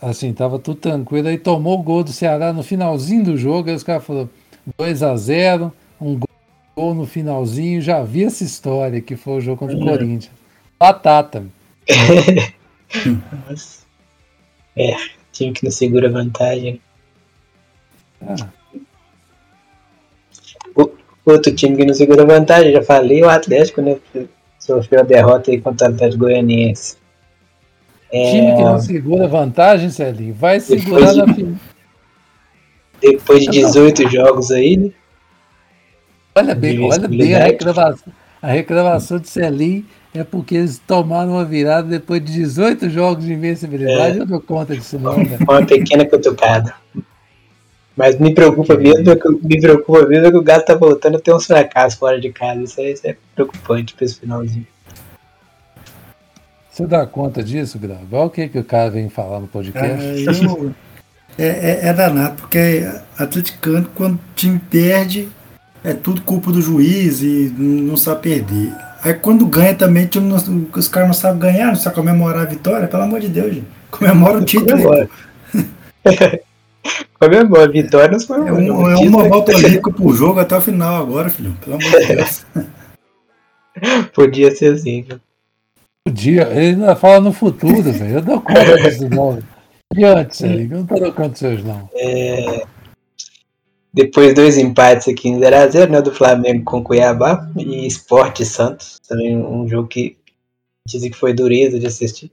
[0.00, 3.76] assim, tava tudo tranquilo, aí tomou o gol do Ceará no finalzinho do jogo, aí
[3.76, 4.30] os caras falaram
[4.78, 6.31] 2 a 0 um gol
[6.76, 9.86] no finalzinho, já vi essa história que foi o jogo contra o uhum.
[9.86, 10.30] Corinthians.
[10.78, 11.44] Batata.
[14.74, 14.94] É,
[15.32, 16.80] time que não segura vantagem.
[18.22, 18.48] Ah,
[21.24, 23.96] Outro time que não segura vantagem, já falei, o Atlético, né?
[24.58, 26.96] Sofreu a derrota aí contra o Atlético Goianiense.
[28.10, 31.54] É, time que não segura vantagem, Celinho, vai segurar Depois na de- final.
[33.00, 34.90] depois de 18 jogos aí, né?
[36.34, 38.12] Olha bem, olha bem a reclamação.
[38.40, 43.32] A reclamação de Celim é porque eles tomaram uma virada depois de 18 jogos de
[43.32, 44.18] invencibilidade.
[44.18, 45.38] Eu dou conta disso não, né?
[45.48, 46.74] uma pequena cutucada.
[47.94, 51.18] Mas me preocupa mesmo, é que, me preocupa mesmo é que o Galo tá voltando
[51.18, 52.60] a ter uns fracassos fora de casa.
[52.62, 54.66] Isso é, isso é preocupante pra esse finalzinho.
[56.70, 58.00] Você dá conta disso, Grau?
[58.10, 60.42] Olha o que, que o cara vem falar no Ah, podcast.
[60.42, 60.72] eu-
[61.38, 62.82] é, é, é danado, porque
[63.18, 65.28] atleticano, quando o time perde,
[65.84, 68.72] é tudo culpa do juiz e não sabe perder.
[69.02, 72.86] Aí quando ganha também, não- os caras não sabem ganhar, não sabem comemorar a vitória,
[72.86, 73.66] pelo amor de Deus, gente.
[73.90, 74.72] Comemora o título.
[74.74, 75.08] aí, Comemora.
[77.18, 80.60] Comemora, a vitória não foi É, um- é uma volta olímpica por jogo até o
[80.60, 81.56] final agora, filho.
[81.64, 82.46] Pelo amor de Deus.
[84.14, 85.18] Podia ser assim, viu?
[86.06, 88.16] Podia, ele ainda fala no futuro, velho.
[88.16, 88.60] Eu dou conta
[89.10, 89.32] não.
[89.32, 89.46] velho.
[89.96, 91.88] E antes, eu não tô dando conta dos seus, não.
[93.94, 96.00] Depois dois empates aqui em 0x0, né?
[96.00, 98.98] Do Flamengo com Cuiabá e Sport e Santos.
[99.06, 100.16] Também um jogo que
[100.88, 102.32] dizem que foi dureza de assistir.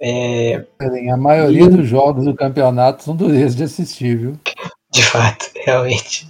[0.00, 4.38] É, Celim, A maioria dos jogos do campeonato são dureza de assistir, viu?
[4.90, 6.26] de fato, realmente.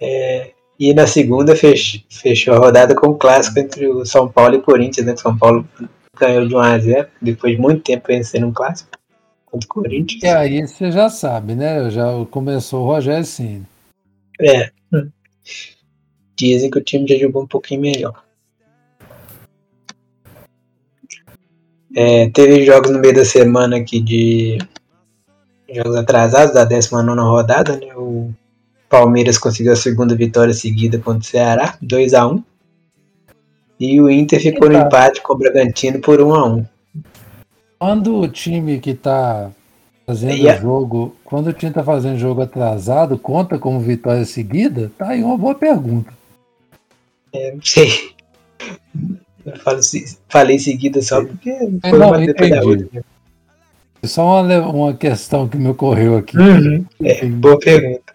[0.00, 4.56] É, e na segunda fech- fechou a rodada com o clássico entre o São Paulo
[4.56, 5.16] e Corinthians, né?
[5.16, 5.66] São Paulo
[6.18, 8.90] ganhou de 1 a 0 depois de muito tempo vencendo um clássico
[9.64, 10.22] o Corinthians.
[10.22, 11.90] E aí você já sabe, né?
[11.90, 13.66] Já começou o Rogério Ceni.
[14.40, 14.70] É.
[16.36, 18.22] Dizem que o time já jogou um pouquinho melhor.
[21.94, 24.58] É, teve jogos no meio da semana aqui de
[25.72, 27.94] jogos atrasados da 19 rodada, né?
[27.96, 28.30] O
[28.88, 32.44] Palmeiras conseguiu a segunda vitória seguida contra o Ceará, 2 a 1
[33.80, 34.86] E o Inter ficou no Eita.
[34.86, 36.66] empate com o Bragantino por 1 a 1
[37.78, 39.50] Quando o time que tá
[40.06, 44.90] fazendo E a- jogo, quando o time tá fazendo jogo atrasado, conta como vitória seguida?
[44.96, 46.12] Tá aí uma boa pergunta.
[47.32, 47.90] É, não sei.
[49.44, 49.80] Eu falo,
[50.28, 52.88] falei seguida só porque É, foi não, uma entendi.
[54.04, 56.36] Só uma, uma questão que me ocorreu aqui.
[56.38, 56.84] Uhum.
[57.02, 58.12] É, boa pergunta.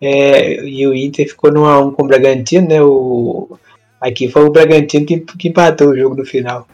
[0.00, 2.82] É, e o Inter ficou no 1x1 com o Bragantino, né?
[2.82, 3.58] O,
[4.00, 6.66] aqui foi o Bragantino que, que empatou o jogo no final.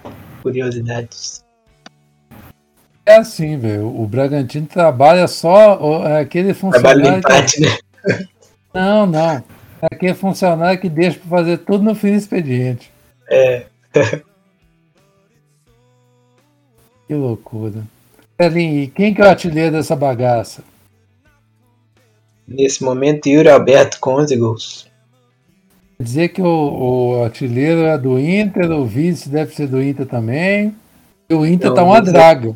[0.42, 1.42] Curiosidades.
[3.04, 3.86] É assim, velho.
[4.00, 7.02] O Bragantino trabalha só é aquele funcionário.
[7.02, 7.78] que- empate, né?
[8.74, 9.44] Não, não.
[9.82, 12.90] É aquele funcionário que deixa pra fazer tudo no fim do expediente.
[13.28, 13.66] É,
[17.06, 17.82] Que loucura.
[18.40, 20.62] Celinho, e quem que é o artilheiro dessa bagaça?
[22.48, 24.86] nesse momento, Yuri Alberto com 11 gols.
[25.96, 26.46] Quer dizer que o,
[27.18, 30.74] o artilheiro é do Inter, o vice deve ser do Inter também.
[31.30, 32.54] E o Inter Não, tá uma draga.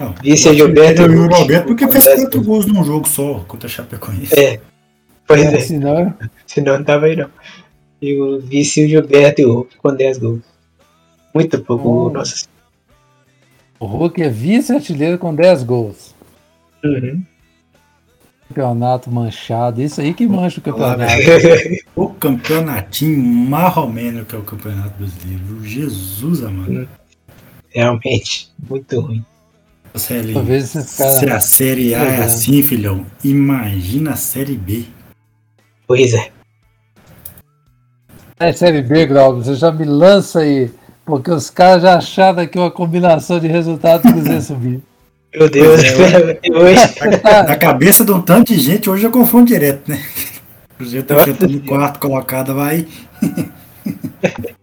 [0.00, 3.40] Não, Vice é Gilberto é o Roberto porque fez 10 quatro gols num jogo só
[3.40, 4.34] contra a Chapecoense.
[4.34, 4.58] É.
[5.26, 6.14] Pois É, é, senão,
[6.46, 7.28] senão não tava aí não.
[8.00, 10.40] E o vice o Gilberto e o Hulk com 10 gols.
[11.34, 12.10] Muito pouco, Oh.
[12.10, 12.46] nossa.
[13.78, 16.14] o Hulk é vice-artilheiro com 10 gols.
[16.82, 17.22] Uhum.
[18.48, 19.82] Campeonato manchado.
[19.82, 21.22] Isso aí que mancha o Olá, campeonato.
[21.94, 25.62] O campeonatinho marromeno que é o Campeonato Brasileiro.
[25.62, 26.88] Jesus amado.
[27.68, 29.24] Realmente, muito ruim.
[29.98, 32.22] Série, Talvez esses se a Série A é é.
[32.22, 34.84] assim, filhão, imagina a Série B.
[35.86, 36.30] Pois é.
[38.38, 40.70] É Série B, Glauco, você já me lança aí.
[41.04, 44.80] Porque os caras já acharam que uma combinação de resultados que você subir.
[45.34, 46.80] Meu Deus, é, hoje.
[47.46, 50.00] Na cabeça de um tanto de gente, hoje é confronto direto, né?
[50.72, 52.86] O Cruzeiro tá enfrentando o quarto colocado, vai.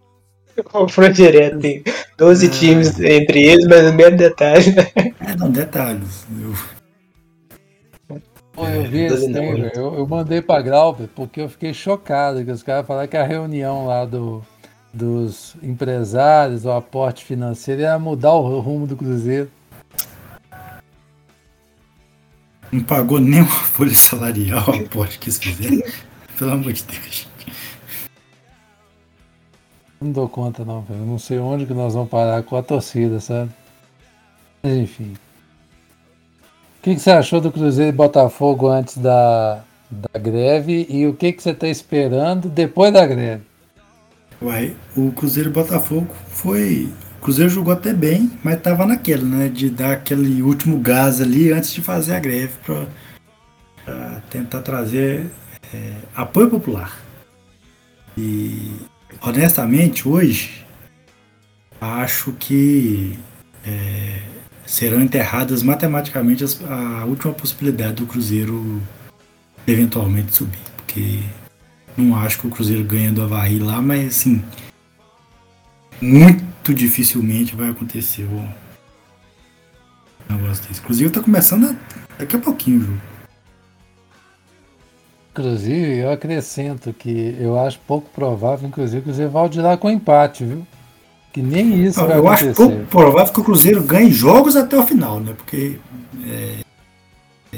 [0.64, 1.82] Confronto direto, tem
[2.16, 2.50] 12 Ah.
[2.50, 4.90] times entre eles, mas o mesmo detalhe, né?
[5.20, 6.26] É, não, detalhes.
[6.40, 8.18] Eu,
[8.52, 9.30] Pô, eu vi esse
[9.76, 13.22] eu, eu mandei pra Glauber porque eu fiquei chocado que os caras falaram que a
[13.22, 14.42] reunião lá do,
[14.92, 19.48] dos empresários, o aporte financeiro, ia mudar o rumo do Cruzeiro.
[22.72, 25.82] não pagou nem uma folha salarial, aposto que eles fizeram.
[26.38, 27.28] Pelo amor de Deus.
[30.00, 31.04] Não dou conta não, velho.
[31.04, 33.50] Não sei onde que nós vamos parar com a torcida, sabe?
[34.62, 35.14] Mas enfim.
[36.78, 41.14] O que, que você achou do Cruzeiro e Botafogo antes da, da greve e o
[41.14, 43.42] que, que você está esperando depois da greve?
[44.40, 49.48] Uai, o Cruzeiro e Botafogo foi O Cruzeiro jogou até bem, mas estava naquela, né?
[49.48, 55.26] De dar aquele último gás ali antes de fazer a greve para tentar trazer
[55.74, 56.96] é, apoio popular.
[58.16, 58.72] E
[59.20, 60.64] honestamente, hoje,
[61.80, 63.18] acho que
[63.64, 64.22] é,
[64.66, 68.82] serão enterradas matematicamente as, a última possibilidade do Cruzeiro
[69.66, 70.58] eventualmente subir.
[70.76, 71.20] Porque
[71.96, 74.42] não acho que o Cruzeiro ganha do Havaí lá, mas assim,
[76.00, 78.48] muito dificilmente vai acontecer o
[80.28, 80.80] negócio desse.
[80.80, 81.76] Inclusive tá começando
[82.18, 83.17] daqui a pouquinho o jogo.
[85.38, 90.44] Inclusive, eu acrescento que eu acho pouco provável, inclusive, que o volte lá com empate,
[90.44, 90.66] viu?
[91.32, 92.50] Que nem isso Não, vai eu acontecer.
[92.50, 95.34] acho pouco provável que o Cruzeiro ganhe jogos até o final, né?
[95.36, 95.78] Porque
[96.26, 96.56] é,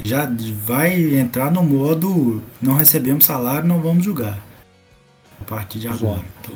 [0.05, 0.29] já
[0.67, 4.39] vai entrar no modo não recebemos salário, não vamos jogar.
[5.41, 6.21] A partir de agora.
[6.43, 6.55] Então,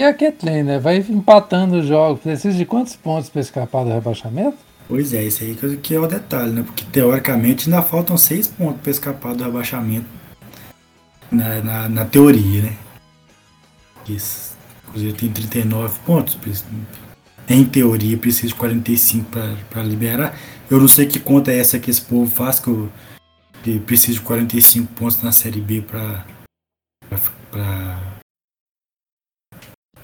[0.00, 0.78] E a Kathleen, né?
[0.80, 2.20] Vai empatando os jogos.
[2.20, 4.58] Precisa de quantos pontos para escapar do rebaixamento?
[4.88, 6.62] Pois é, isso aí que, é o detalhe, né?
[6.62, 10.06] Porque teoricamente ainda faltam seis pontos para escapar do rebaixamento
[11.30, 12.76] na, na, na teoria, né?
[14.08, 14.56] Isso.
[14.86, 16.38] O Cruzeiro tem 39 pontos.
[17.48, 19.30] Em teoria precisa de 45
[19.70, 20.36] para liberar.
[20.70, 22.90] Eu não sei que conta é essa que esse povo faz, que, eu,
[23.62, 26.24] que precisa de 45 pontos na Série B para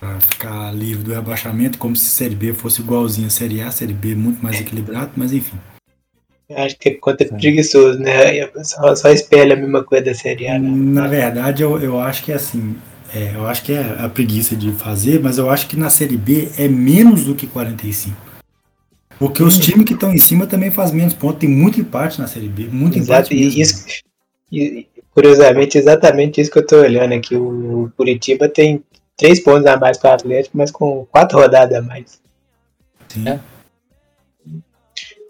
[0.05, 3.71] para ficar livre do rebaixamento, como se a Série B fosse igualzinha à Série A,
[3.71, 5.57] Série B muito mais equilibrado, mas enfim.
[6.55, 7.37] Acho que é conta Sim.
[7.37, 8.47] preguiçoso, né?
[8.63, 10.59] Só, só espelha a mesma coisa da Série A.
[10.59, 10.69] Né?
[10.71, 12.77] Na verdade, eu, eu acho que é assim.
[13.15, 16.19] é, eu acho que é a preguiça de fazer, mas eu acho que na Série
[16.19, 18.15] B é menos do que 45.
[19.19, 21.39] Porque os times que estão em cima também fazem menos pontos.
[21.39, 22.69] Tem muito empate na Série B.
[22.71, 23.63] Muito Exato, empate mesmo.
[23.63, 23.87] isso,
[24.53, 27.35] e, curiosamente, exatamente isso que eu tô olhando aqui.
[27.37, 28.83] O Curitiba tem
[29.17, 32.21] três pontos a mais que o Atlético, mas com quatro rodadas a mais.
[33.09, 33.29] Sim.
[33.29, 33.41] É.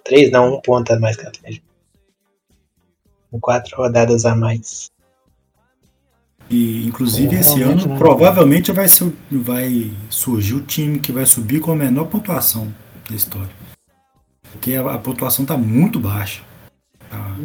[0.04, 1.66] Três não, um ponto a mais que o Atlético.
[3.30, 4.90] Com quatro rodadas a mais.
[6.50, 11.24] E, inclusive, Pô, esse ano não- provavelmente vai, ser, vai surgir o time que vai
[11.24, 12.72] subir com a menor pontuação
[13.08, 13.50] da história.
[14.52, 16.42] Porque a, a pontuação está muito baixa.
[17.10, 17.36] Tá-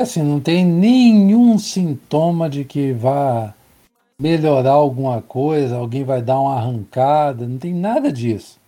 [0.00, 3.52] Assim, não tem nenhum sintoma de que vá
[4.20, 8.58] melhorar alguma coisa, alguém vai dar uma arrancada, não tem nada disso.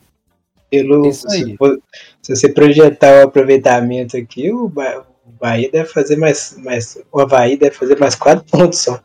[0.69, 1.45] Pelo, Isso aí.
[1.45, 1.81] se, for-
[2.21, 6.99] se você projetar o aproveitamento aqui, o, Ba- o Bahia deve fazer mais, mais.
[7.13, 9.01] O Havaí deve fazer mais quatro pontos só.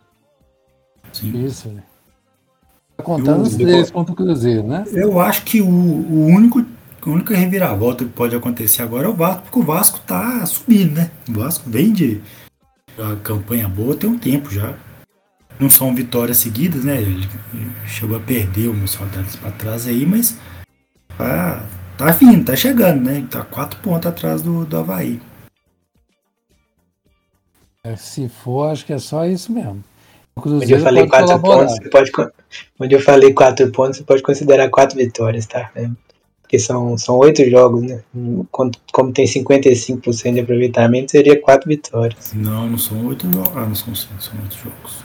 [1.13, 1.45] Sim.
[1.45, 1.83] Isso, né?
[2.97, 4.83] Tá contando os três contra o Cruzeiro, né?
[4.93, 6.65] Eu acho que o, o único,
[7.05, 10.93] a única reviravolta que pode acontecer agora é o Vasco, porque o Vasco tá subindo,
[10.95, 11.11] né?
[11.29, 12.21] O Vasco vem de
[12.97, 14.73] a campanha boa tem um tempo já.
[15.59, 17.01] Não são vitórias seguidas, né?
[17.01, 17.27] Ele
[17.87, 20.37] chegou a perder umas saudades para trás aí, mas
[21.17, 21.63] tá,
[21.97, 23.25] tá vindo, tá chegando, né?
[23.29, 25.21] Tá quatro pontos atrás do, do Havaí.
[27.83, 29.83] É, Se for, acho que é só isso mesmo.
[30.35, 31.67] O Onde eu falei pode quatro colaborar.
[31.67, 32.11] pontos, você pode.
[32.79, 35.71] Onde eu falei quatro pontos, você pode considerar quatro vitórias, tá?
[35.75, 35.89] É,
[36.45, 38.03] Porque são, são oito jogos, né?
[38.51, 42.33] Como, como tem 55% de aproveitamento, seria quatro vitórias.
[42.35, 43.51] Não, não são oito jogos.
[43.57, 45.03] Ah, não são cinco, são oito jogos.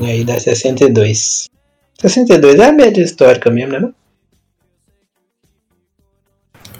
[0.00, 1.50] É E aí dá 62.
[2.00, 3.80] 62 é a média histórica mesmo, né?
[3.80, 3.94] não?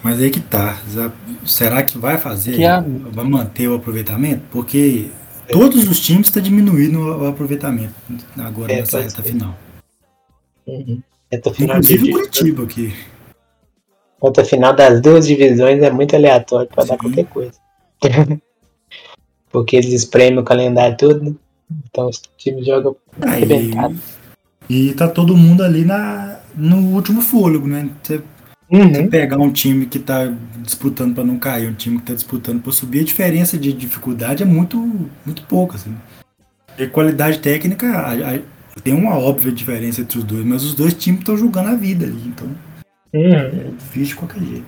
[0.03, 0.81] Mas aí que tá.
[1.45, 2.57] Será que vai fazer?
[2.57, 2.81] Que a-
[3.13, 4.43] Vai manter o aproveitamento?
[4.51, 5.11] Porque
[5.51, 7.93] todos os times estão diminuindo o aproveitamento
[8.39, 9.23] agora É, nessa reta ser.
[9.25, 9.55] final.
[10.67, 11.03] Uhum.
[11.33, 12.95] Reta final, Inclusive de, Curitiba aqui.
[14.23, 17.53] reta final das duas divisões é muito aleatório pra dar qualquer coisa.
[19.51, 21.35] Porque eles espremem o calendário todo, né?
[21.91, 23.97] Então os times jogam arrebentado.
[24.69, 27.89] e tá todo mundo ali na, no último fôlego, né?
[28.03, 28.21] Você
[28.71, 29.07] Uhum.
[29.11, 32.73] pegar um time que tá disputando para não cair, um time que tá disputando para
[32.73, 34.79] subir, a diferença de dificuldade é muito,
[35.27, 35.77] muito pouca.
[35.77, 35.95] Assim.
[36.79, 38.41] E qualidade técnica a- a-
[38.81, 42.07] tem uma óbvia diferença entre os dois, mas os dois times estão jogando a vida
[42.07, 42.49] ali, então
[43.15, 43.35] Uhum.
[43.35, 44.65] é difícil de qualquer jeito.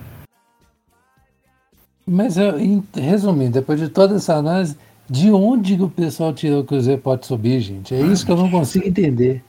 [2.07, 2.53] Mas, eu,
[2.93, 4.77] resumindo, depois de toda essa análise,
[5.09, 7.95] de onde que o pessoal tirou que o Cruzeiro pode subir, gente?
[7.95, 9.43] É isso que eu não consigo entender.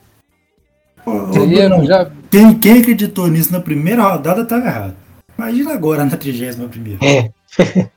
[1.05, 4.95] Ô, Seria, Brunão, já, quem, quem acreditou nisso na primeira rodada estava errado.
[5.37, 6.99] Imagina agora na 31 primeira.
[7.05, 7.31] É,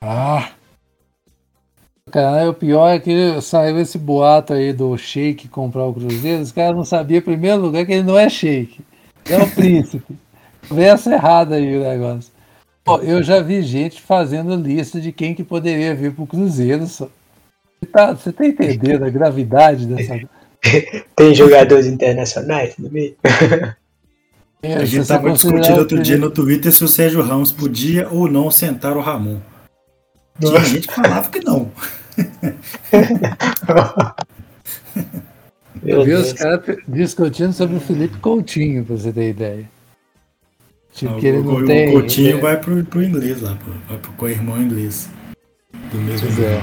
[0.00, 0.48] Ah!
[2.12, 6.42] Cara, o pior é que saiu esse boato aí do Sheik comprar o Cruzeiro.
[6.42, 8.80] Os caras não sabiam, em primeiro lugar, que ele não é Sheik.
[9.24, 10.14] É o príncipe.
[10.70, 12.30] Versa errada aí o negócio.
[12.84, 16.86] Pô, eu já vi gente fazendo lista de quem que poderia vir pro Cruzeiro.
[16.86, 17.08] Só.
[17.90, 20.20] Tá, você tá entendendo a gravidade dessa.
[21.16, 23.16] Tem jogadores internacionais no meio?
[24.62, 28.06] É, A gente você estava discutindo outro dia no Twitter se o Sérgio Ramos podia
[28.10, 29.38] ou não sentar o Ramon.
[30.38, 31.70] Tinha gente que falava que não.
[35.84, 39.68] Eu vi os caras discutindo sobre o Felipe Coutinho, pra você ter ideia.
[40.92, 41.92] Tipo, o, que ele não o- o tem.
[41.92, 43.70] Coutinho é, vai pro, pro inglês lá, pô.
[43.88, 45.08] vai pro co-irmão inglês.
[45.90, 46.60] Do mesmo Pois é.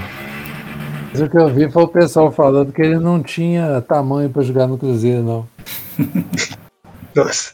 [1.12, 4.44] Mas o que eu vi foi o pessoal falando que ele não tinha tamanho pra
[4.44, 5.48] jogar no Cruzeiro, não.
[7.16, 7.54] Nossa.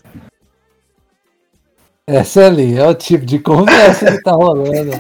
[2.08, 4.92] Essa ali é o tipo de conversa que tá rolando.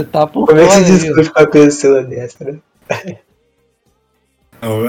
[0.00, 2.58] Você tá por Como é que se discute com a pessoa dessa, né?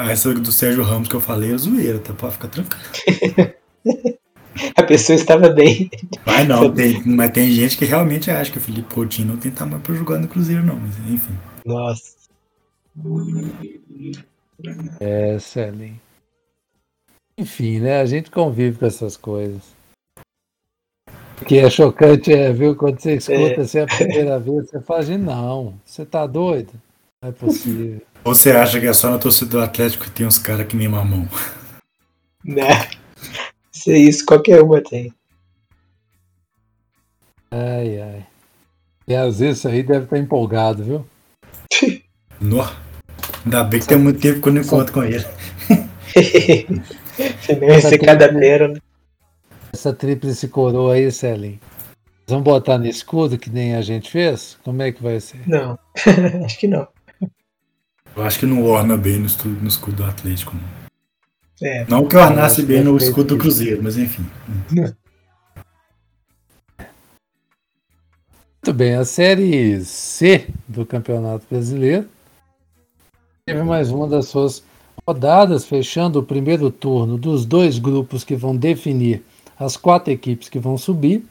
[0.10, 2.14] Essa do Sérgio Ramos que eu falei é zoeira, tá?
[2.14, 3.54] Pode ficar tranquilo.
[4.76, 5.90] A pessoa estava bem.
[6.26, 9.50] Vai não, tem, mas tem gente que realmente acha que o Felipe Coutinho não tem
[9.50, 10.76] tamanho pra jogar no Cruzeiro, não.
[10.76, 11.38] Mas enfim.
[11.66, 12.12] Nossa.
[15.00, 15.94] Essa ali.
[17.38, 18.02] Enfim, né?
[18.02, 19.62] A gente convive com essas coisas.
[21.42, 22.76] O que é chocante é, viu?
[22.76, 26.72] Quando você escuta assim a primeira vez, você fala assim, não, você tá doido?
[27.22, 28.02] Não é possível.
[28.24, 30.78] Ou você acha que é só na torcida do Atlético que tem uns caras que
[30.78, 31.28] nem mamão?
[32.46, 32.90] Né?
[33.72, 35.12] Se isso, qualquer uma tem.
[37.50, 38.26] Ai, ai.
[39.08, 41.06] E às vezes isso aí deve estar empolgado, viu?
[42.40, 42.70] Nó.
[43.44, 45.26] Ainda bem que tem muito tempo que eu não encontro com ele.
[47.42, 48.80] Senão ia ser cada pérola.
[49.74, 51.60] Essa tríplice coroa aí, Celinho.
[52.28, 54.58] Vamos botar no escudo que nem a gente fez?
[54.64, 55.48] Como é que vai ser?
[55.48, 55.78] Não.
[56.46, 56.88] Acho que não.
[58.14, 60.54] Eu acho que não orna bem no, estu- no escudo do Atlético.
[61.62, 61.86] Não, É.
[61.88, 64.26] não que ornasse bem que no escudo do Cruzeiro, mas enfim.
[68.64, 72.08] Muito bem, a Série C do Campeonato Brasileiro
[73.46, 74.62] teve mais uma das suas
[75.08, 79.24] rodadas, fechando o primeiro turno dos dois grupos que vão definir
[79.62, 81.24] as quatro equipes que vão subir.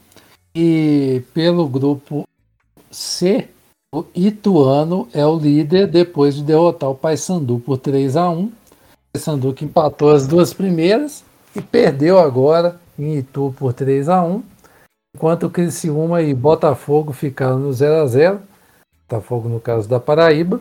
[0.54, 2.24] E pelo grupo
[2.90, 3.48] C,
[3.92, 8.52] o Ituano é o líder depois de derrotar o Paysandu por 3 a 1 O
[9.12, 11.24] Paysandu que empatou as duas primeiras
[11.54, 14.42] e perdeu agora em Itu por 3 a 1
[15.14, 18.40] enquanto o Criciúma e Botafogo ficaram no 0 a 0
[19.08, 20.60] Botafogo no caso da Paraíba,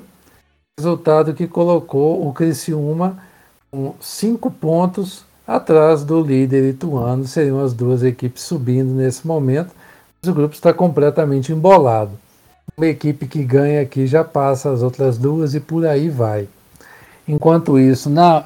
[0.79, 3.23] resultado que colocou o Criciúma
[3.69, 9.71] com cinco pontos atrás do líder Ituano, seriam as duas equipes subindo nesse momento,
[10.21, 12.11] mas o grupo está completamente embolado.
[12.77, 16.47] Uma equipe que ganha aqui já passa as outras duas e por aí vai.
[17.27, 18.43] Enquanto isso, na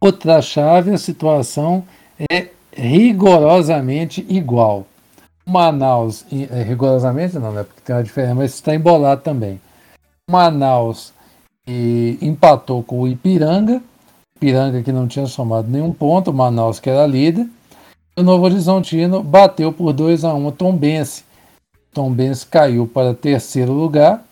[0.00, 1.84] outra chave, a situação
[2.30, 4.86] é rigorosamente igual.
[5.44, 7.64] Manaus, é, rigorosamente não, né?
[7.64, 9.60] Porque tem uma diferença, mas está embolado também.
[10.30, 11.12] Manaus
[11.66, 13.82] e empatou com o Ipiranga.
[14.36, 17.48] Ipiranga que não tinha somado nenhum ponto, Manaus que era líder.
[18.18, 21.24] O Novo Horizontino bateu por 2 a 1 o Tombense.
[21.92, 24.22] Tombense caiu para terceiro lugar.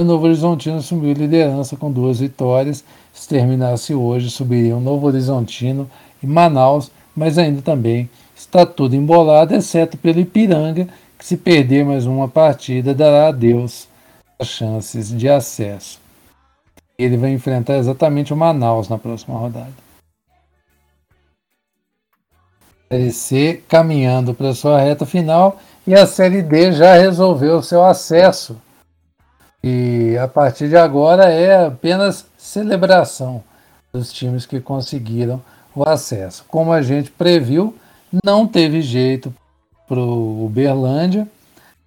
[0.00, 2.84] O Novo Horizontino assumiu liderança com duas vitórias.
[3.12, 5.88] Se terminasse hoje, subiriam Novo Horizontino
[6.20, 12.04] e Manaus, mas ainda também está tudo embolado, exceto pelo Ipiranga, que se perder mais
[12.04, 13.86] uma partida dará adeus
[14.40, 16.01] às chances de acesso.
[16.98, 19.72] Ele vai enfrentar exatamente o Manaus na próxima rodada.
[22.90, 28.60] Série C caminhando para sua reta final e a Série D já resolveu seu acesso.
[29.64, 33.42] E a partir de agora é apenas celebração
[33.92, 35.40] dos times que conseguiram
[35.74, 36.44] o acesso.
[36.48, 37.74] Como a gente previu,
[38.24, 39.32] não teve jeito
[39.88, 41.26] para o Uberlândia,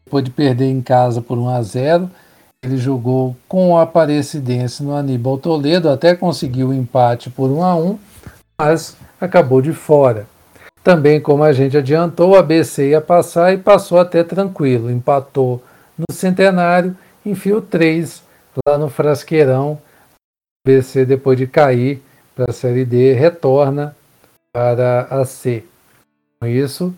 [0.03, 2.09] depois de perder em casa por 1 a 0
[2.65, 7.75] ele jogou com a Aparecidense no Aníbal Toledo, até conseguiu o empate por 1 a
[7.75, 7.99] 1
[8.57, 10.27] mas acabou de fora.
[10.83, 14.91] Também, como a gente adiantou, o ABC ia passar e passou até tranquilo.
[14.91, 15.63] Empatou
[15.97, 16.95] no Centenário,
[17.25, 18.23] enfiou 3
[18.67, 19.79] lá no Frasqueirão.
[20.65, 22.01] O ABC, depois de cair
[22.35, 23.95] para a Série D, retorna
[24.53, 25.63] para a C.
[26.39, 26.93] Com isso,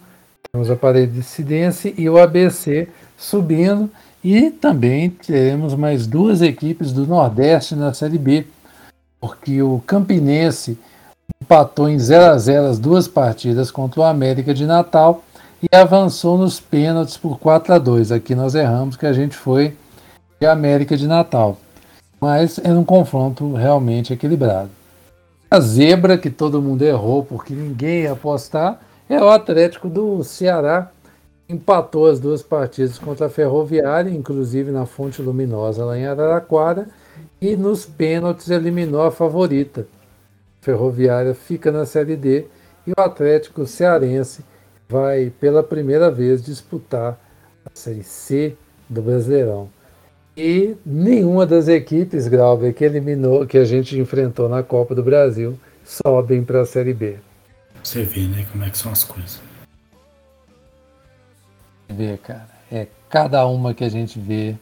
[0.51, 2.87] temos a Aparecidense e o ABC
[3.17, 3.89] subindo.
[4.29, 8.45] E também teremos mais duas equipes do Nordeste na Série B,
[9.21, 10.77] porque o Campinense
[11.41, 15.23] empatou em 0 a 0 as duas partidas contra o América de Natal
[15.63, 18.11] e avançou nos pênaltis por 4 a 2.
[18.11, 19.73] Aqui nós erramos que a gente foi
[20.41, 21.57] de América de Natal.
[22.19, 24.69] Mas era um confronto realmente equilibrado.
[25.49, 28.77] A zebra que todo mundo errou porque ninguém ia apostar
[29.09, 30.91] é o Atlético do Ceará.
[31.49, 36.87] Empatou as duas partidas contra a Ferroviária, inclusive na Fonte Luminosa lá em Araraquara,
[37.41, 39.87] e nos pênaltis eliminou a favorita.
[40.61, 42.45] Ferroviária fica na Série D
[42.85, 44.43] e o Atlético Cearense
[44.89, 47.17] vai pela primeira vez disputar
[47.65, 48.55] a Série C
[48.89, 49.69] do Brasileirão.
[50.35, 55.57] E nenhuma das equipes, Grauber, que eliminou, que a gente enfrentou na Copa do Brasil,
[55.83, 57.15] sobem para a Série B.
[57.81, 59.46] Você vê, né, como é que são as coisas.
[61.89, 64.55] Vê, cara, é cada uma que a gente vê,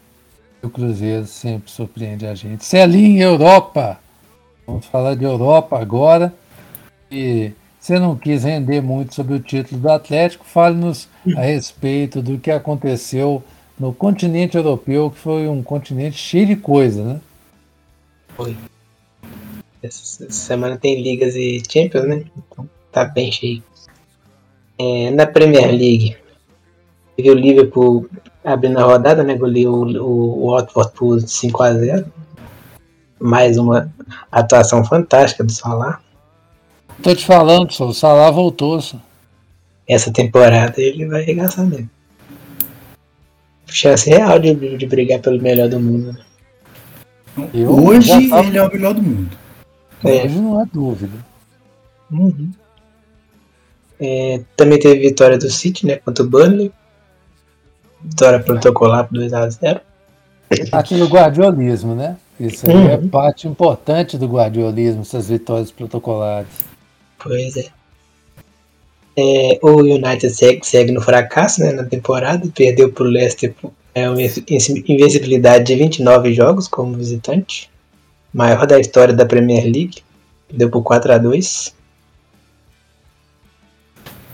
[0.62, 2.64] o Cruzeiro sempre surpreende a gente.
[2.64, 4.00] Celinho, Europa!
[4.66, 6.34] Vamos falar de Europa agora.
[7.12, 12.40] E você não quis render muito sobre o título do Atlético, fale-nos a respeito do
[12.40, 13.44] que aconteceu
[13.80, 17.22] no continente europeu, que foi um continente cheio de coisa, né?
[18.30, 18.56] Foi.
[19.84, 22.26] Essa semana tem ligas e Champions, né?
[22.38, 23.62] Então tá bem cheio.
[24.80, 26.18] É, na Premier League,
[27.16, 28.08] teve o Liverpool
[28.44, 29.36] abrindo a rodada, né?
[29.36, 32.06] Goleou o, o, o Watford por 5x0.
[33.20, 33.92] Mais uma
[34.32, 36.00] atuação fantástica do Salah.
[37.02, 38.80] Tô te falando, só, o Salah voltou.
[38.82, 38.98] Só.
[39.88, 41.90] Essa temporada ele vai arregaçar mesmo.
[43.68, 46.14] Chance real de, de brigar pelo melhor do mundo.
[46.14, 47.50] Né?
[47.54, 48.46] Eu Hoje tava...
[48.46, 49.38] ele é o melhor do mundo.
[50.04, 50.24] É.
[50.24, 51.26] Hoje não há dúvida.
[52.12, 52.52] Uhum.
[54.00, 55.98] É, também teve vitória do City, né?
[55.98, 56.72] Contra o Burnley.
[58.10, 59.82] Vitória protocolar por 2x0.
[60.72, 62.18] Aquilo guardiolismo, né?
[62.40, 62.92] Isso aí é uhum.
[62.92, 66.50] é parte importante do guardiolismo, essas vitórias protocolares.
[67.18, 67.68] Pois é.
[69.18, 73.56] é o United segue, segue, no fracasso né, na temporada, perdeu para o Leicester
[73.94, 77.70] é, uma invencibilidade de 29 jogos como visitante,
[78.34, 80.04] maior da história da Premier League,
[80.52, 81.74] deu por 4 a 2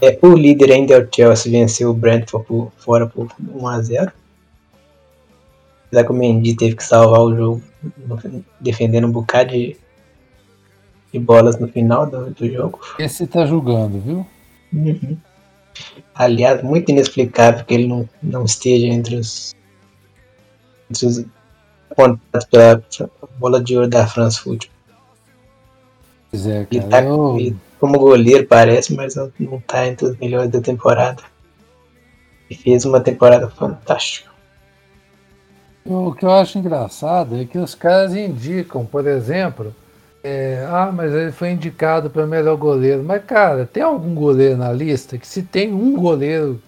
[0.01, 3.81] é, O líder ainda é o Chelsea, venceu o Brentford por, fora por 1 a
[3.81, 4.11] 0
[5.87, 7.61] Apesar que o Mendy teve que salvar o jogo,
[8.61, 9.77] defendendo um bocado de
[11.11, 12.79] de bolas no final do, do jogo.
[12.97, 14.25] Esse tá jogando, viu?
[14.73, 15.17] Uhum.
[16.15, 19.53] Aliás, muito inexplicável que ele não, não esteja entre os,
[20.89, 21.25] entre os
[21.89, 22.83] contatos pela
[23.37, 24.71] bola de ouro da France Football.
[26.29, 26.67] Pois é, cara.
[26.71, 27.37] Ele tá, eu...
[27.37, 31.23] ele, como goleiro parece, mas não, não tá entre os melhores da temporada.
[32.47, 34.29] E fez uma temporada fantástica.
[35.83, 39.75] O que eu acho engraçado é que os caras indicam, por exemplo,
[40.23, 43.03] é, ah, mas ele foi indicado para melhor goleiro.
[43.03, 46.61] Mas, cara, tem algum goleiro na lista que se tem um goleiro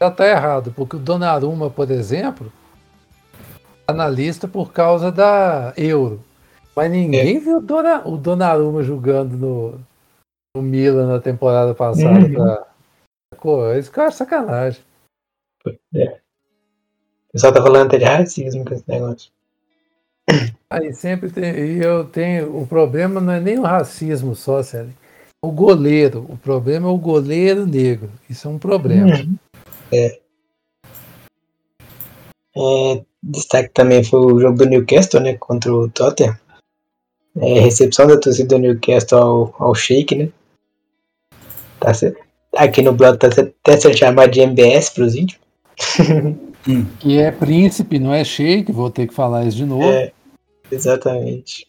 [0.00, 2.52] já tá errado, porque o Donnarumma, por exemplo,
[3.84, 6.22] tá na lista por causa da Euro.
[6.76, 7.40] Mas ninguém é.
[7.40, 9.87] viu o, Dona, o Donnarumma jogando no,
[10.58, 12.26] no Milan na temporada passada.
[12.26, 12.34] Uhum.
[12.34, 12.66] Pra...
[13.40, 14.82] Pô, isso que eu acho sacanagem.
[15.94, 16.18] É.
[17.28, 19.30] O pessoal tá falando até de racismo com esse negócio.
[20.70, 21.54] Aí sempre tem.
[21.54, 22.56] E eu tenho.
[22.60, 24.92] O problema não é nem o racismo só, Célio.
[25.42, 26.26] O goleiro.
[26.28, 28.10] O problema é o goleiro negro.
[28.28, 29.16] Isso é um problema.
[29.16, 29.36] Uhum.
[29.92, 30.18] É.
[32.56, 33.04] é.
[33.22, 35.36] Destaque também foi o jogo do Newcastle, né?
[35.38, 36.38] Contra o Tottenham.
[37.36, 40.28] É, recepção da torcida do Newcastle ao, ao Shake, né?
[41.80, 41.92] Tá
[42.56, 45.38] Aqui no blog tá até sendo chamado de MBS para os índios.
[46.98, 49.84] que é príncipe, não é shake, vou ter que falar isso de novo.
[49.84, 50.12] É.
[50.70, 51.66] Exatamente.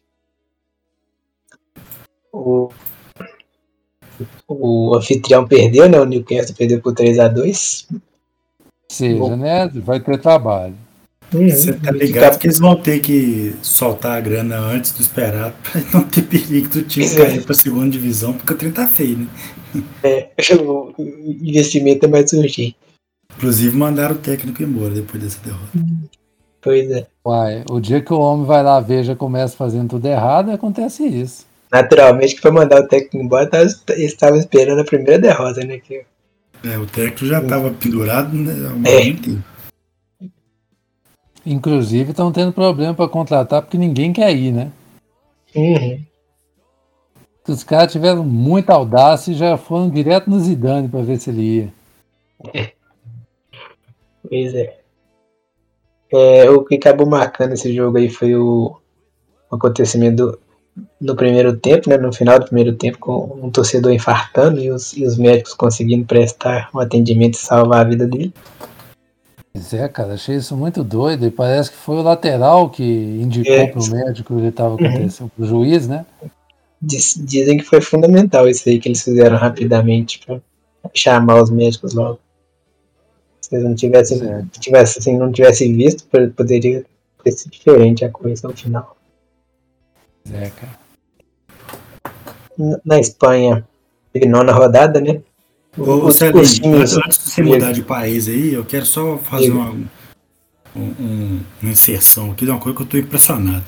[2.31, 2.69] O,
[4.47, 5.99] o anfitrião perdeu, né?
[5.99, 7.87] O Newcastle perdeu por 3x2.
[8.87, 9.69] Seja, né?
[9.73, 10.75] Vai ter trabalho.
[11.33, 11.47] Uhum.
[11.47, 15.81] Você tá ligado que eles vão ter que soltar a grana antes do esperado pra
[15.93, 17.15] não ter perigo do time é.
[17.15, 19.27] cair pra segunda divisão, porque o trem tá feio, né?
[20.03, 20.93] É, o
[21.41, 22.75] investimento é mais urgente.
[23.37, 25.71] Inclusive mandaram o técnico embora depois dessa derrota.
[26.61, 27.07] Pois é.
[27.25, 31.05] Uai, o dia que o homem vai lá ver já começa fazendo tudo errado, acontece
[31.05, 31.45] isso.
[31.71, 35.77] Naturalmente que pra mandar o técnico embora, tá, eles estavam esperando a primeira derrota, né?
[35.79, 36.03] Que...
[36.63, 38.53] É, o técnico já estava pendurado né,
[38.85, 39.01] há é.
[39.03, 39.41] tempo.
[41.45, 44.71] Inclusive estão tendo problema para contratar porque ninguém quer ir, né?
[45.55, 46.03] Uhum.
[47.51, 51.41] Os caras tiveram muita audácia e já foram direto no Zidane para ver se ele
[51.41, 51.73] ia.
[52.53, 52.71] É.
[54.27, 54.77] Pois é.
[56.11, 58.75] É, o que acabou marcando esse jogo aí foi o,
[59.49, 60.39] o acontecimento
[60.99, 64.95] no primeiro tempo, né, no final do primeiro tempo, com um torcedor infartando e os,
[64.95, 68.33] e os médicos conseguindo prestar um atendimento e salvar a vida dele.
[69.51, 71.25] Pois é, cara, achei isso muito doido.
[71.25, 73.67] E parece que foi o lateral que indicou é.
[73.67, 75.29] para o médico que estava acontecendo, uhum.
[75.29, 76.05] para o juiz, né?
[76.81, 80.39] Diz, dizem que foi fundamental isso aí que eles fizeram rapidamente para
[80.93, 82.19] chamar os médicos logo.
[83.41, 84.19] Se não tivesse,
[84.59, 86.05] tivesse assim, não tivesse visto,
[86.35, 86.85] poderia
[87.23, 88.95] ter sido diferente a coisa no final.
[90.31, 90.79] É, cara.
[92.85, 93.65] Na Espanha,
[94.13, 95.21] teve nona rodada, né?
[95.77, 96.93] Ô, Os- Celinho, antes
[97.25, 99.87] de você mudar de país aí, eu quero só fazer uma, um-
[100.99, 103.63] um- uma inserção aqui de uma coisa que eu tô impressionado.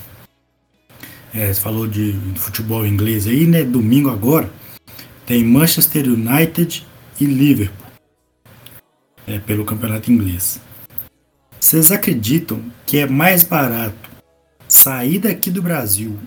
[1.34, 3.64] É, você falou de futebol inglês aí, né?
[3.64, 4.50] Domingo agora
[5.26, 6.86] tem Manchester United
[7.20, 7.86] e Liverpool
[9.28, 10.60] é, pelo campeonato inglês.
[11.60, 14.10] Vocês acreditam que é mais barato
[14.68, 16.18] sair daqui do Brasil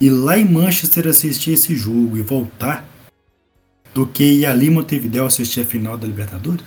[0.00, 2.86] ir lá em Manchester assistir esse jogo e voltar
[3.94, 6.64] do que ir ali em Montevideo assistir a final da Libertadores?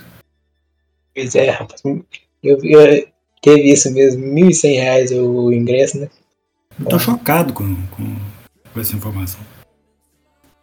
[1.14, 1.80] Pois é, rapaz.
[1.84, 3.06] Eu, eu-
[3.40, 6.10] teve isso mesmo, 1.100 reais o ingresso, né?
[6.80, 8.16] Eu tô chocado com, com,
[8.72, 9.40] com essa informação.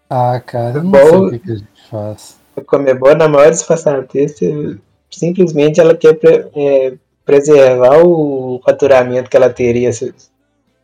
[0.09, 2.37] Ah, cara, eu não Bom- sei o que, que a gente faz.
[2.55, 4.35] A Comebol, na maior disfarçatez,
[5.11, 6.93] simplesmente ela quer pre- é,
[7.25, 10.13] preservar o faturamento que ela teria se-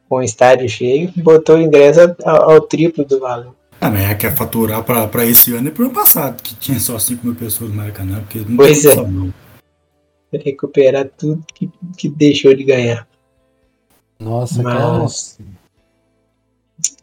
[0.09, 3.55] com o estádio cheio, botou o ingresso ao, ao triplo do valor.
[3.81, 6.79] Ah, mas ela quer faturar pra, pra esse ano e pro ano passado, que tinha
[6.79, 8.95] só 5 mil pessoas no Maracanã, porque não Pois tem é.
[9.07, 9.33] não.
[10.31, 13.07] Recuperar tudo que, que deixou de ganhar.
[14.23, 15.49] Nossa, Mas- cara,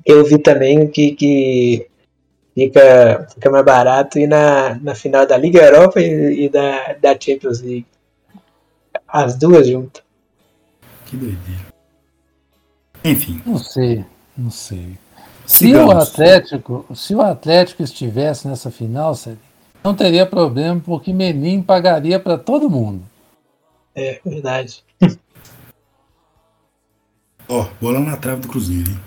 [0.07, 1.87] eu vi também que, que
[2.55, 7.19] fica, fica mais barato ir na, na final da Liga Europa e, e da, da
[7.19, 7.87] Champions League.
[9.07, 10.03] As duas juntas.
[11.07, 11.71] Que doideira.
[13.05, 14.05] Enfim, Não sei,
[14.37, 14.99] não sei.
[15.47, 15.91] Se o.
[15.91, 19.15] Atlético, se o Atlético estivesse nessa final,
[19.83, 23.03] não teria problema, porque Menin pagaria para todo mundo.
[23.97, 24.85] É verdade.
[27.51, 28.99] Ó, bola na trave do Cruzeiro, hein?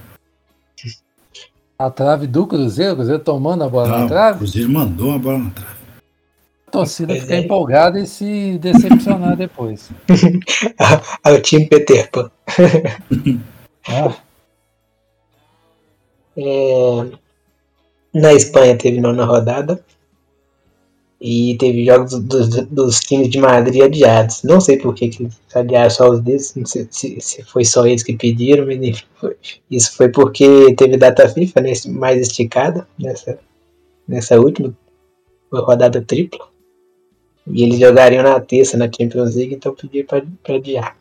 [1.80, 5.08] A trave do Cruzeiro, o Cruzeiro tomando a bola Não, na o trave, Cruzeiro mandou
[5.10, 5.74] uma bola na trave.
[6.68, 7.39] a torcida fica é.
[7.39, 9.89] empolgada e se decepcionar depois.
[11.24, 12.30] Ao time Peter Pan.
[13.86, 14.16] Ah,
[16.38, 17.12] É,
[18.14, 19.84] na Espanha teve nona rodada.
[21.26, 24.43] E teve jogos dos, dos times de Madrid adiados.
[24.43, 26.53] Não sei por que, que adiaram só os deles.
[26.53, 29.38] Não sei se, se foi só eles que pediram, mas enfim, foi.
[29.71, 33.39] Isso foi porque teve data FIFA né, mais esticada nessa,
[34.05, 34.76] nessa última
[35.49, 36.45] rodada tripla.
[37.47, 40.07] E eles jogariam na terça na Champions League, então pediram
[40.43, 40.97] para adiar.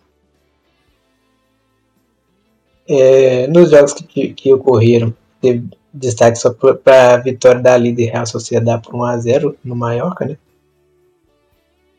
[2.89, 8.27] É, nos jogos que, que ocorreram, teve destaque só para a vitória da líder Real
[8.27, 10.39] Sociedade por 1x0 no Mallorca, né?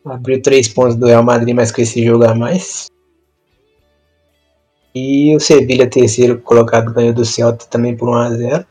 [0.06, 2.88] Abriu 3 pontos do Real Madrid, mas com esse jogo a mais.
[4.94, 8.66] E o Sevilha, terceiro colocado, ganhou do Celta também por 1x0.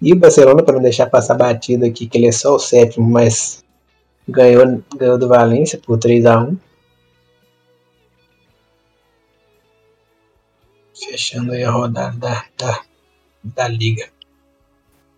[0.00, 3.08] E o Barcelona, para não deixar passar batido aqui, que ele é só o sétimo,
[3.08, 3.64] mas
[4.28, 6.56] ganhou, ganhou do Valência por 3x1.
[10.94, 12.82] Fechando aí a rodada da, da,
[13.42, 14.08] da liga.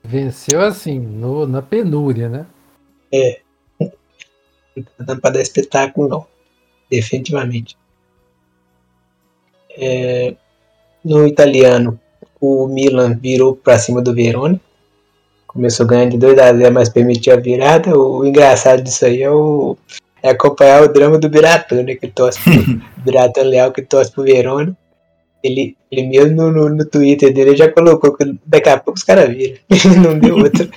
[0.03, 2.47] venceu assim, no- na penúria, né?
[4.77, 6.27] Não tá dando pra dar espetáculo, não.
[6.91, 7.77] Definitivamente.
[9.77, 10.35] É,
[11.05, 11.99] no italiano,
[12.41, 14.61] o Milan virou pra cima do Verona.
[15.47, 17.97] Começou ganhando de 2x0, mas permitiu a virada.
[17.99, 19.77] O engraçado disso aí é, o,
[20.23, 21.95] é acompanhar o drama do Biratã, né?
[21.97, 22.53] Que torce pro
[23.05, 24.77] Biratã Leal, que torce pro Verona.
[25.43, 29.05] Ele, ele mesmo no, no, no Twitter dele já colocou que daqui a pouco os
[29.05, 29.59] caras viram.
[30.03, 30.69] não deu outra.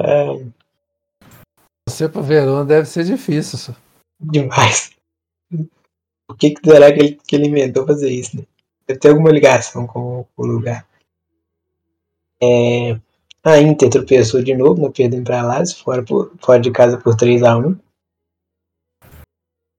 [0.00, 0.38] Ah,
[1.88, 3.58] Você pro Verona deve ser difícil.
[3.58, 3.74] Só.
[4.20, 4.92] Demais.
[6.30, 8.44] O que, que será que ele, que ele inventou fazer isso, né?
[8.86, 10.86] Deve ter alguma ligação com, com o lugar.
[12.42, 12.98] É,
[13.44, 17.14] a Inter tropeçou de novo, não perdendo para Lazio, fora, por- fora de casa por
[17.14, 17.78] 3x1.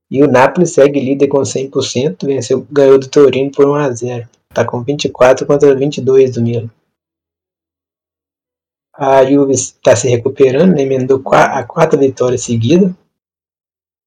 [0.09, 4.27] E o Napoli segue líder com 100%, venceu, ganhou do Torino por 1x0.
[4.53, 6.69] Tá com 24 contra 22 do Milan.
[8.93, 10.83] A Juve está se recuperando, né?
[10.83, 12.95] emendou a quarta vitória seguida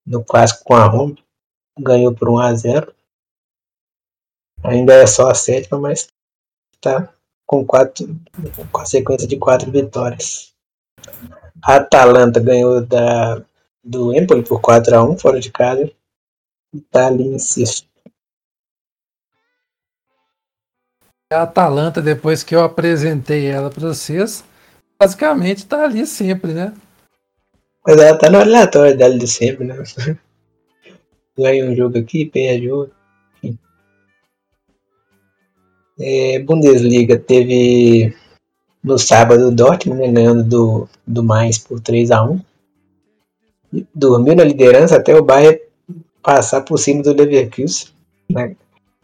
[0.06, 1.16] no clássico com a Roma.
[1.78, 2.94] Ganhou por 1 a 0
[4.64, 6.08] Ainda é só a sétima, mas
[6.74, 7.12] está
[7.46, 8.08] com, quatro,
[8.72, 10.52] com a sequência de quatro vitórias.
[11.62, 13.44] A Atalanta ganhou da,
[13.88, 15.90] do Empoli por 4 a 1 fora de casa.
[16.74, 17.88] Está ali em sexto.
[21.32, 24.44] A Atalanta, depois que eu apresentei ela para vocês,
[24.98, 26.74] basicamente tá ali sempre, né?
[27.86, 29.76] Mas ela tá no aleatório dela de sempre, né?
[31.36, 32.96] Ganha um jogo aqui, perde outro.
[36.00, 38.14] É, Bundesliga teve
[38.84, 42.40] no sábado o Dortmund né, ganhando do, do Mainz por 3x1.
[43.94, 45.60] Dormiu na liderança até o Bayern
[46.22, 47.88] passar por cima do Leverkusen
[48.28, 48.50] na,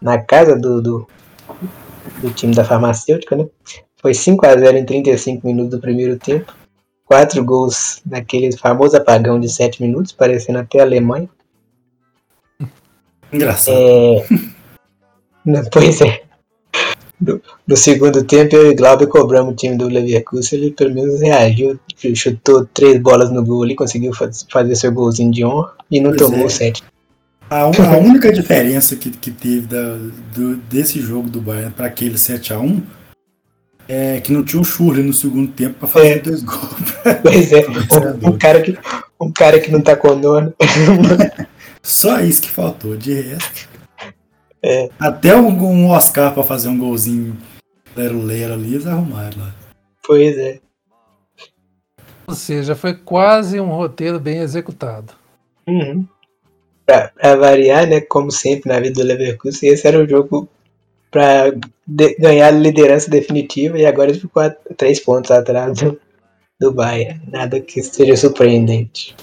[0.00, 1.08] na casa do, do,
[2.20, 3.46] do time da farmacêutica, né?
[4.00, 6.54] Foi 5 a 0 em 35 minutos do primeiro tempo.
[7.06, 11.28] Quatro gols naquele famoso apagão de 7 minutos, parecendo até a Alemanha.
[13.32, 13.76] Engraçado.
[13.76, 14.26] É...
[15.70, 16.23] Pois é.
[17.20, 20.58] No, no segundo tempo, eu e Glauber cobramos o time do Leverkusen.
[20.58, 21.78] Ele pelo menos reagiu,
[22.14, 26.10] chutou três bolas no gol ali, conseguiu faz- fazer seu golzinho de honra e não
[26.10, 26.44] Pois tomou é.
[26.44, 26.82] o sete.
[27.48, 29.96] A, un- a única diferença que, que teve da-
[30.34, 32.80] do- desse jogo do Bayern para aquele 7x1
[33.86, 36.18] é que não tinha o Schürrle no segundo tempo para fazer É.
[36.18, 36.60] dois gols.
[37.22, 37.66] Pois é,
[38.24, 38.76] um, um cara que,
[39.20, 40.52] um cara que não tá com dono.
[41.82, 43.68] Só isso que faltou, de resto.
[44.66, 44.88] É.
[44.98, 47.36] Até um, um Oscar para fazer um golzinho
[47.94, 49.54] lero-lero ali, eles arrumaram lá.
[50.06, 50.58] Pois é.
[52.26, 55.12] Ou seja, foi quase um roteiro bem executado.
[55.68, 56.06] Uhum.
[56.86, 58.00] Pra, pra variar, né?
[58.00, 60.48] Como sempre na vida do Leverkusen, esse era o jogo
[61.10, 61.50] pra
[61.86, 66.00] de- ganhar a liderança definitiva e agora ele ficou a três pontos atrás do,
[66.58, 67.20] do Bayern.
[67.30, 69.14] Nada que seja surpreendente.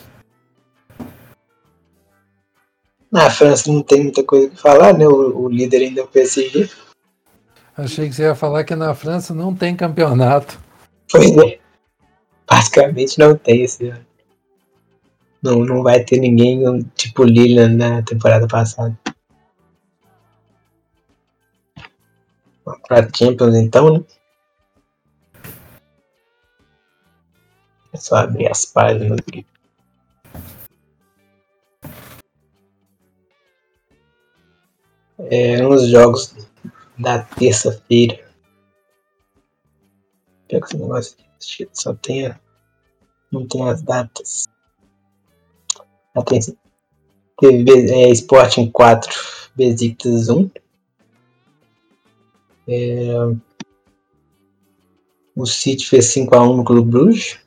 [3.12, 5.06] Na França não tem muita coisa que falar, né?
[5.06, 6.70] O, o líder ainda é o PSG.
[7.76, 10.58] Achei que você ia falar que na França não tem campeonato.
[11.12, 11.60] Pois é.
[12.50, 14.06] Basicamente não tem esse ano.
[15.44, 16.62] Não, não vai ter ninguém
[16.96, 18.98] tipo Lila na temporada passada.
[22.88, 24.04] Pra Champions então, né?
[27.94, 29.46] É só abrir as páginas aqui.
[35.30, 36.36] É, uns jogos
[36.98, 38.20] da terça-feira.
[40.48, 41.70] Pega esse negócio aqui.
[41.74, 42.40] Só tem a...
[43.32, 44.46] Não tem as datas.
[46.26, 46.40] Tem...
[47.40, 49.10] Teve é, Sporting 4,
[49.56, 50.50] Besiktas 1.
[52.68, 53.14] É...
[55.36, 57.41] O City fez 5x1 no Clube Bruges.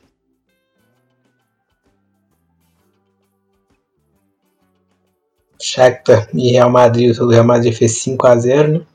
[5.60, 8.86] Shakhtar e Real Madrid, o Real Madrid fez 5x0, né?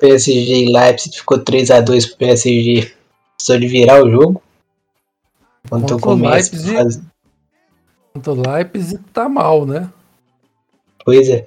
[0.00, 2.92] PSG e Leipzig ficou 3x2 pro PSG.
[3.36, 4.42] Precisou de virar o jogo.
[5.68, 6.50] Com o o Messi.
[6.50, 7.04] pra Leipzig.
[8.12, 9.92] Contra o Leipzig tá mal, né?
[11.04, 11.46] Pois é.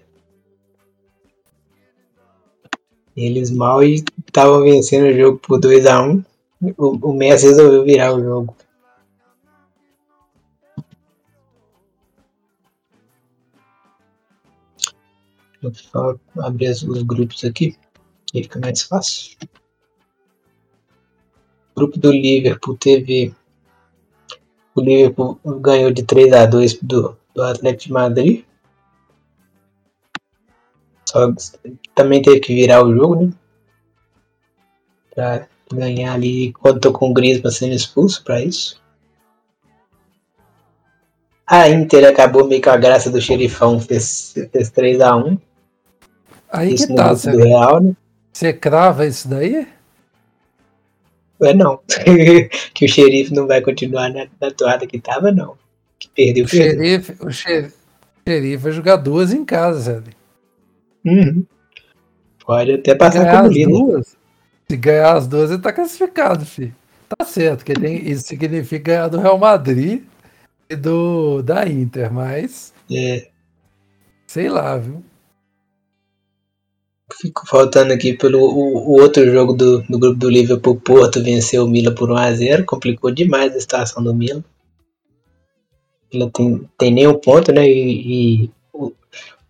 [3.18, 6.24] Eles mal e estavam vencendo o jogo por 2x1.
[6.78, 8.56] O, o Messi resolveu virar o jogo.
[15.64, 17.78] Vou só abrir os, os grupos aqui,
[18.26, 19.38] que fica mais fácil.
[21.72, 23.34] O grupo do Liverpool teve.
[24.76, 28.46] O Liverpool ganhou de 3 a 2 do, do Atlético de Madrid.
[31.06, 31.34] Só
[31.96, 33.34] também teve que virar o jogo, né?
[35.16, 36.52] Pra ganhar ali.
[36.52, 38.84] Contou com o Griezmann sendo expulso pra isso.
[41.48, 45.40] A Inter acabou meio com a graça do xerifão, fez, fez 3x1.
[46.54, 47.10] Aí Isso que tá.
[47.10, 47.96] Você, Real, né?
[48.32, 49.68] você crava isso daí?
[51.42, 51.82] É não.
[52.74, 55.58] que o xerife não vai continuar na, na toada que tava, não.
[56.00, 56.78] Que perdeu, O perdeu.
[56.78, 57.76] xerife, o xerife,
[58.26, 60.12] o xerife vai jogar duas em casa, sabe?
[61.06, 61.46] Uhum.
[62.46, 63.72] Pode até passar ganhar como líder.
[63.72, 64.16] duas.
[64.70, 66.76] Se ganhar as duas, ele tá classificado, filho.
[67.18, 70.04] Tá certo, que tem, isso significa ganhar do Real Madrid
[70.70, 73.28] e do da Inter, mas É,
[74.28, 75.04] sei lá, viu?
[77.20, 80.80] Fico faltando aqui pelo o, o outro jogo do, do grupo do Liverpool.
[80.80, 82.66] Porto venceu o Milan por 1x0.
[82.66, 84.12] Complicou demais a situação do.
[84.12, 84.44] O Milan
[86.34, 87.68] tem, tem nenhum ponto, né?
[87.68, 88.92] E, e o,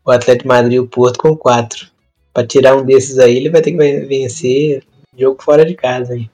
[0.06, 1.92] o Atlético de Madrid e o Porto com 4.
[2.34, 4.84] Pra tirar um desses aí, ele vai ter que ven- vencer
[5.18, 6.14] jogo fora de casa.
[6.14, 6.30] Aí.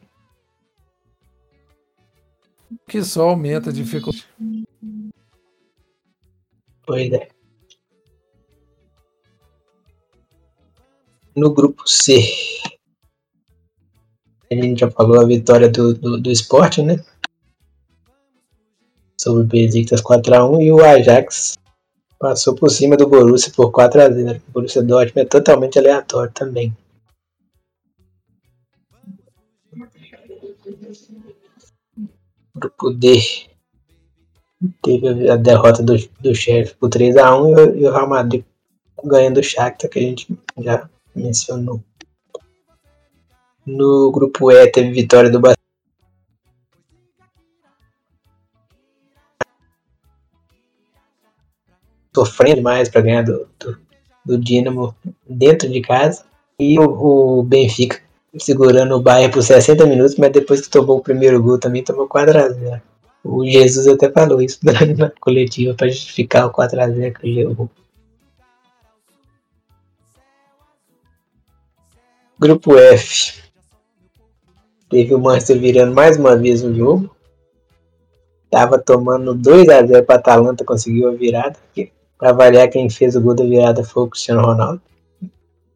[2.87, 4.25] Que só aumenta a dificuldade.
[6.85, 7.27] Pois é.
[11.39, 12.19] No grupo C,
[14.51, 17.01] a gente já falou a vitória do, do, do Sport, né?
[19.17, 21.57] Sobre o Besiktas 4x1 e o Ajax
[22.19, 24.41] passou por cima do Borussia por 4x0.
[24.49, 26.75] O Borussia Dortmund é totalmente aleatório também.
[32.53, 33.47] Grupo D
[34.83, 38.43] teve a derrota do, do chefe por 3x1 e, e o Real Madrid
[39.01, 40.27] ganhando o Shakhtar, que a gente
[40.57, 40.89] já
[41.19, 41.83] mencionou.
[43.65, 45.59] No grupo E teve vitória do Barcelona.
[52.15, 53.77] sofrendo demais para ganhar do, do,
[54.25, 54.95] do Dinamo
[55.27, 56.23] dentro de casa.
[56.59, 58.01] E o, o Benfica
[58.37, 62.07] segurando o Bayern por 60 minutos, mas depois que tomou o primeiro gol também tomou
[62.07, 62.81] 4x0.
[63.23, 64.59] O Jesus até falou isso
[64.97, 67.69] na coletiva para justificar o 4x0 que levou.
[72.39, 73.43] Grupo F.
[74.89, 77.13] Teve o Manchester virando mais uma vez o jogo.
[78.49, 81.57] Tava tomando 2x0 para Atalanta, conseguiu a virada.
[82.17, 84.81] Para variar, quem fez o gol da virada foi o Cristiano Ronaldo.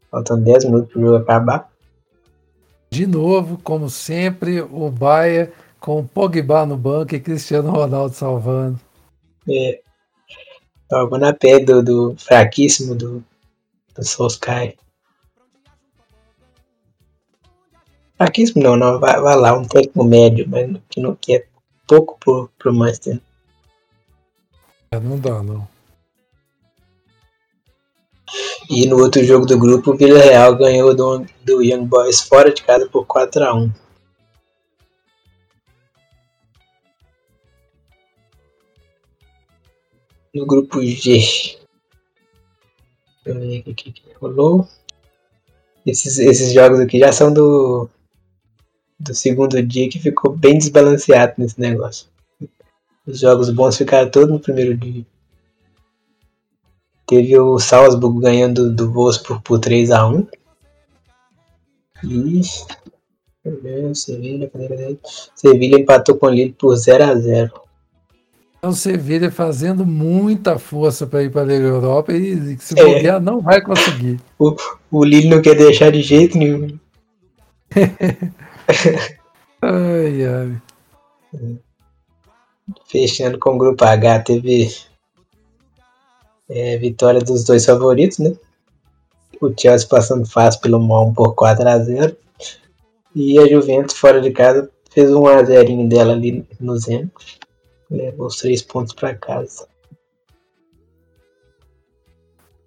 [0.09, 1.69] Faltando 10 minutos para o jogo acabar.
[2.89, 5.51] De novo, como sempre, o Bahia
[5.81, 8.79] com o Pogba no banco e Cristiano Ronaldo salvando.
[9.49, 9.81] É.
[10.87, 13.21] Tava na pele do, do fraquíssimo do,
[13.93, 14.75] do Solskjaer.
[18.23, 21.45] Fraquíssimo não, não vai, vai lá, um técnico médio, mas que não quer
[21.85, 23.19] pouco pro, pro Manchester.
[24.91, 25.67] É, não dá, não.
[28.69, 32.63] E no outro jogo do grupo, o Villarreal ganhou do, do Young Boys fora de
[32.63, 33.69] casa por 4x1.
[40.33, 41.19] No grupo G.
[41.19, 41.57] Deixa
[43.25, 44.65] eu ver aqui o que rolou.
[45.85, 47.89] Esses, esses jogos aqui já são do,
[49.03, 52.07] do segundo dia que ficou bem desbalanceado nesse negócio.
[53.05, 55.05] Os jogos bons ficaram todos no primeiro dia.
[57.05, 60.27] Teve o Salzburg ganhando do Wolfsburg por 3x1.
[62.05, 62.41] E.
[63.93, 64.49] Sevilha,
[65.35, 67.51] Sevilha empatou com o Lille por 0x0.
[68.57, 72.85] Então, o Sevilha fazendo muita força para ir para a Liga Europa e se é.
[72.85, 74.21] bobear não vai conseguir.
[74.39, 74.55] O,
[74.89, 76.79] o Lille não quer deixar de jeito nenhum.
[79.61, 80.61] ai, ai.
[82.87, 84.73] Fechando com o grupo H, teve
[86.49, 88.35] é, vitória dos dois favoritos, né?
[89.41, 92.15] O Chelsea passando fácil pelo Malmo por 4 a 0
[93.15, 97.11] E a Juventus fora de casa fez um a 0 dela ali no Zenit.
[97.89, 99.67] Levou os três pontos para casa.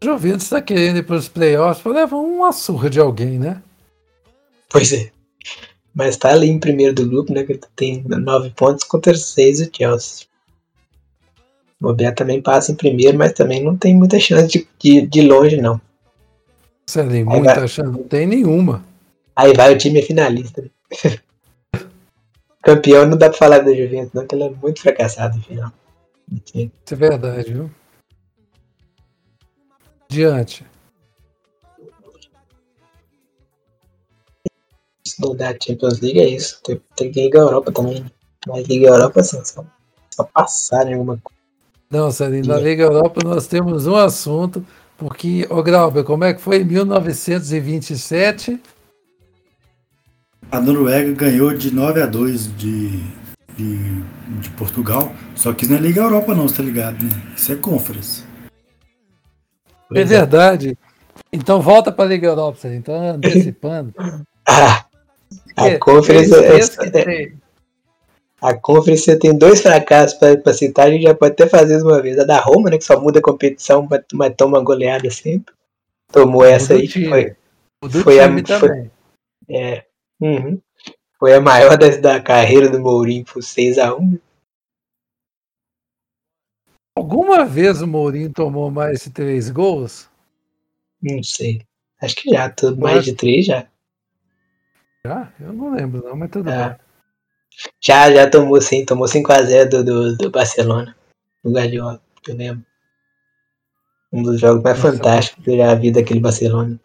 [0.02, 3.62] Juventus está querendo ir para os playoffs levar uma surra de alguém, né?
[4.68, 5.10] Pois é.
[5.96, 7.42] Mas tá ali em primeiro do grupo, né?
[7.42, 10.26] Que tem nove pontos contra seis o Chelsea.
[11.80, 15.22] O Bobear também passa em primeiro, mas também não tem muita chance de, de, de
[15.22, 15.80] longe, não.
[16.86, 17.68] Você tem muita vai...
[17.68, 17.90] chance?
[17.90, 18.84] Não tem nenhuma.
[19.34, 20.70] Aí vai o time finalista.
[22.62, 25.72] Campeão não dá pra falar da Juventus, não, que ela é muito fracassada no final.
[26.30, 27.70] Isso é verdade, viu?
[30.10, 30.66] Diante.
[35.06, 36.60] Se não dá Champions League é isso.
[36.64, 38.04] Tem, tem Liga Europa também.
[38.46, 39.64] Mas Liga Europa, assim, só,
[40.10, 41.36] só passar em alguma coisa.
[41.90, 44.64] Não, Sérgio, na Liga Europa nós temos um assunto,
[44.96, 48.60] porque, ô Grauber, como é que foi em 1927?
[50.50, 52.90] A Noruega ganhou de 9 a 2 de,
[53.56, 54.02] de,
[54.40, 57.10] de Portugal, só que isso não é Liga Europa não, você tá ligado, né?
[57.36, 58.24] Isso é Conference.
[59.94, 60.76] É verdade.
[61.32, 63.94] Então volta para a Liga Europa, Sérgio, então antecipando.
[64.48, 64.85] ah,
[65.56, 66.58] a Conference é,
[67.00, 67.32] é,
[68.40, 72.18] a Conference tem dois fracassos para citar, a gente já pode até fazer uma vez.
[72.18, 75.54] A da Roma, né, que só muda a competição, mas toma goleada sempre.
[76.12, 77.34] Tomou essa aí, foi,
[78.02, 78.90] foi a, foi,
[79.48, 79.84] é,
[80.20, 80.60] uhum,
[81.18, 84.20] foi a maior da, da carreira do Mourinho, por 6x1.
[86.96, 90.08] Alguma vez o Mourinho tomou mais de três gols?
[91.02, 91.62] Não sei.
[92.00, 93.66] Acho que já, mais de três já.
[95.06, 95.32] Já?
[95.38, 96.70] Eu não lembro não, mas tudo é.
[96.70, 96.78] bem.
[97.80, 100.96] Já, já tomou sim, tomou 5x0 do, do, do, Barcelona,
[101.44, 102.66] do Guardiola, eu lembro.
[104.12, 106.78] Um dos jogos mais Nossa, fantásticos que eu já vi daquele Barcelona.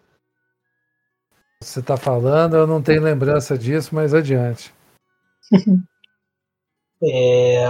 [1.62, 4.74] Você tá falando, eu não tenho lembrança disso, mas adiante.
[7.04, 7.66] é...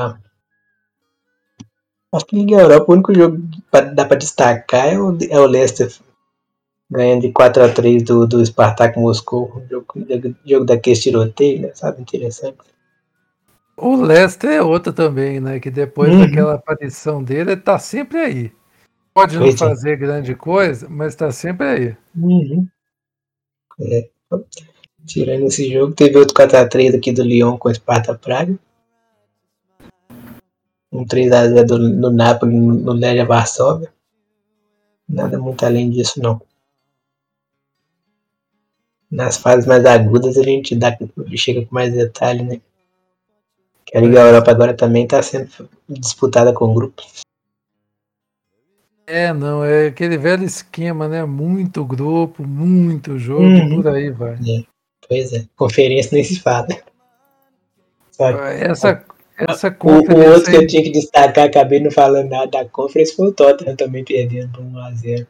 [2.14, 5.46] Acho que Liga Europa, o único jogo que dá pra destacar é o, é o
[5.46, 5.90] Leicester
[6.92, 9.64] ganhando de 4x3 do, do Spartak Moscou.
[9.70, 9.88] Jogo,
[10.46, 11.72] jogo daqueles tiroteio, né?
[11.74, 12.02] Sabe?
[12.02, 12.58] Interessante.
[13.78, 15.60] O Lester é outra também, né?
[15.60, 16.20] Que depois uhum.
[16.20, 18.52] daquela aparição dele, tá sempre aí.
[19.14, 21.98] Pode não fazer grande coisa, mas tá sempre aí.
[22.16, 22.68] Uhum.
[23.80, 24.10] É.
[25.06, 28.58] Tirando esse jogo, teve outro 4x3 aqui do Lyon com o Sparta Praga.
[30.92, 33.92] Um 3x0 do, no Napoli no Legia Varsóvia.
[35.08, 36.42] Nada muito além disso, não.
[39.12, 40.98] Nas fases mais agudas a gente dá,
[41.36, 42.62] chega com mais detalhe, né?
[43.94, 45.50] A Liga Europa agora também está sendo
[45.90, 47.22] disputada com grupos.
[49.06, 51.26] É, não, é aquele velho esquema, né?
[51.26, 53.82] Muito grupo, muito jogo, Uhum.
[53.82, 54.38] por aí vai.
[55.10, 56.68] Pois é, conferência nem se fala.
[58.12, 58.40] Sabe?
[58.64, 59.04] Essa,
[59.38, 60.68] essa O, o outro que eu conferência.
[60.68, 64.62] tinha que destacar, acabei não falando nada da conference, foi o Tottenham também perdendo por
[64.64, 65.28] 1x0.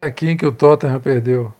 [0.00, 1.54] Aqui em que o Tottenham perdeu.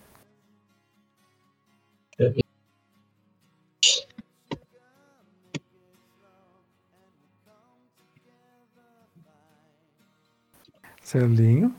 [11.19, 11.73] Celinho.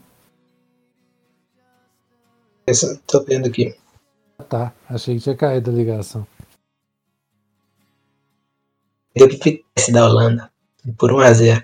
[2.67, 3.77] Essa- Tô vendo aqui.
[4.49, 6.27] Tá, achei que tinha caído a ligação.
[9.15, 10.51] Deu pro Vitesse da Holanda.
[10.97, 11.63] Por 1x0.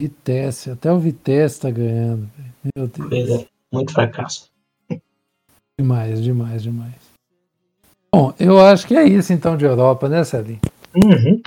[0.00, 2.30] Vitesse, até o Vitesse tá ganhando.
[2.74, 3.08] Meu Deus.
[3.08, 4.50] Pois é, muito fracasso.
[5.78, 6.94] Demais, demais, demais.
[8.14, 10.60] Bom, eu acho que é isso então de Europa, né, Celinho?
[10.94, 11.42] Uhum.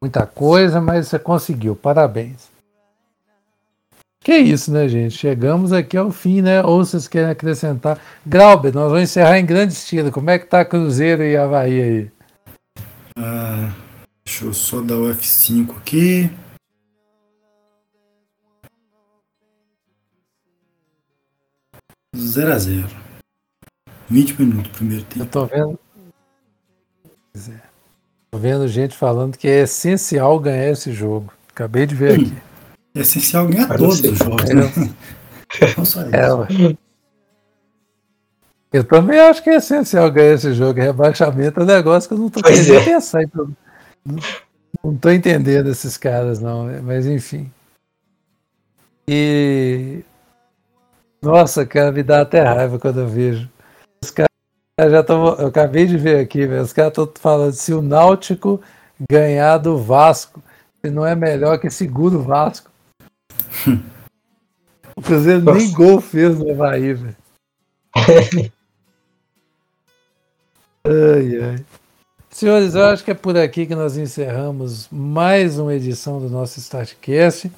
[0.00, 1.74] Muita coisa, mas você conseguiu.
[1.76, 2.48] Parabéns.
[4.22, 5.16] Que isso, né, gente?
[5.16, 6.62] Chegamos aqui ao fim, né?
[6.62, 7.98] Ou vocês querem acrescentar?
[8.26, 10.12] Grauber, nós vamos encerrar em grande estilo.
[10.12, 12.10] Como é que tá Cruzeiro e Havaí aí?
[13.16, 13.72] Ah,
[14.22, 16.30] deixa eu só dar o F5 aqui.
[22.16, 22.88] Zero a zero.
[24.08, 25.26] 20 minutos primeiro Eu tempo.
[25.26, 25.78] tô vendo.
[27.48, 27.60] É.
[28.32, 31.32] Tô vendo gente falando que é essencial ganhar esse jogo.
[31.48, 32.49] Acabei de ver aqui.
[32.94, 34.08] É essencial ganhar todos você.
[34.08, 34.62] os jogos, né?
[35.76, 36.14] Não só isso.
[36.14, 36.76] É.
[38.72, 40.80] Eu também acho que é essencial ganhar esse jogo.
[40.80, 42.84] Rebaixamento é um negócio que eu não tô Pois querendo é.
[42.84, 43.22] pensar.
[43.24, 43.48] Então,
[44.04, 44.16] não,
[44.84, 46.66] não tô entendendo esses caras, não.
[46.66, 46.80] né?
[46.80, 47.50] Mas enfim.
[49.08, 50.04] E.
[51.20, 53.48] Nossa, cara, me dá até raiva quando eu vejo.
[54.02, 54.30] Os caras
[54.78, 55.34] já estão.
[55.36, 56.62] Eu acabei de ver aqui, velho.
[56.62, 58.60] Os caras estão falando se o Náutico
[59.10, 60.40] ganhar do Vasco,
[60.80, 62.69] se não é melhor que segura o Vasco.
[64.96, 65.76] O Cruzeiro nem Nossa.
[65.76, 67.16] gol fez no Havaí, velho.
[70.84, 71.64] Ai, ai.
[72.30, 76.58] Senhores, eu acho que é por aqui que nós encerramos mais uma edição do nosso
[76.58, 77.50] Startcast.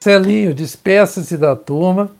[0.00, 2.10] Celinho, despeça-se da turma,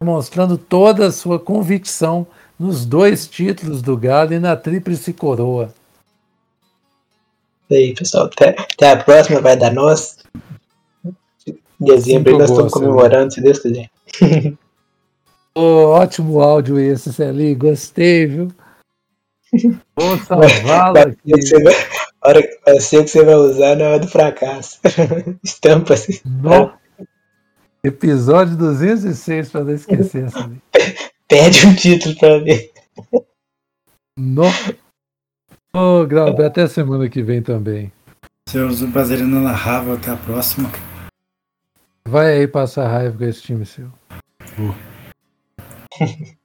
[0.00, 2.26] demonstrando toda a sua convicção
[2.58, 5.72] nos dois títulos do Galo e na Tríplice Coroa.
[7.68, 8.26] E aí, pessoal.
[8.26, 10.18] Até, até a próxima, vai dar nós.
[11.82, 13.90] Em dezembro Cinco nós estamos comemorando, se Deus quiser.
[15.54, 18.48] Ô, ótimo áudio esse, Celinho, gostei, viu?
[19.96, 21.32] Vou salvá-lo aqui.
[21.32, 21.74] que vai,
[22.22, 24.78] a hora, ser que você vai usar na hora do fracasso.
[25.42, 26.20] Estampa assim.
[26.24, 26.72] No-
[27.84, 30.62] Episódio 206, para não esquecer, Celinho.
[31.28, 32.60] Perde um título pra mim.
[34.16, 34.44] No...
[35.74, 37.90] Ô, Glauber, até semana que vem também.
[38.54, 39.94] Um prazer inenarrável.
[39.94, 40.70] Até a próxima.
[42.06, 43.88] Vai aí passar raiva com esse time seu.
[46.00, 46.42] É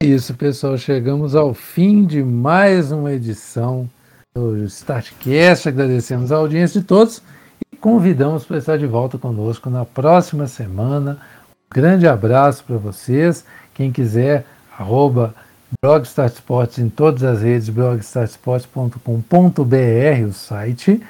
[0.00, 0.78] Isso, pessoal.
[0.78, 3.88] Chegamos ao fim de mais uma edição
[4.34, 5.68] do Startcast.
[5.68, 7.22] Agradecemos a audiência de todos
[7.72, 11.18] e convidamos para estar de volta conosco na próxima semana.
[11.50, 13.44] Um grande abraço para vocês.
[13.74, 14.46] Quem quiser,
[14.78, 15.34] arroba
[15.82, 21.02] blogstartsports em todas as redes, blogstartsports.com.br, o site.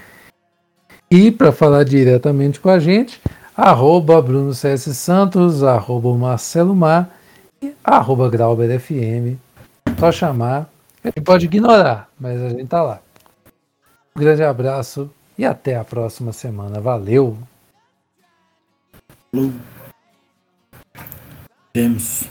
[1.15, 3.21] E para falar diretamente com a gente,
[3.55, 7.15] arroba Bruno CS Santos, arroba Marcelo Mar
[7.61, 9.37] e arroba Grauber FM.
[10.01, 10.71] Só chamar.
[11.05, 13.01] Gente pode ignorar, mas a gente tá lá.
[14.17, 16.81] Um grande abraço e até a próxima semana.
[16.81, 17.37] Valeu!
[21.75, 22.25] Temos.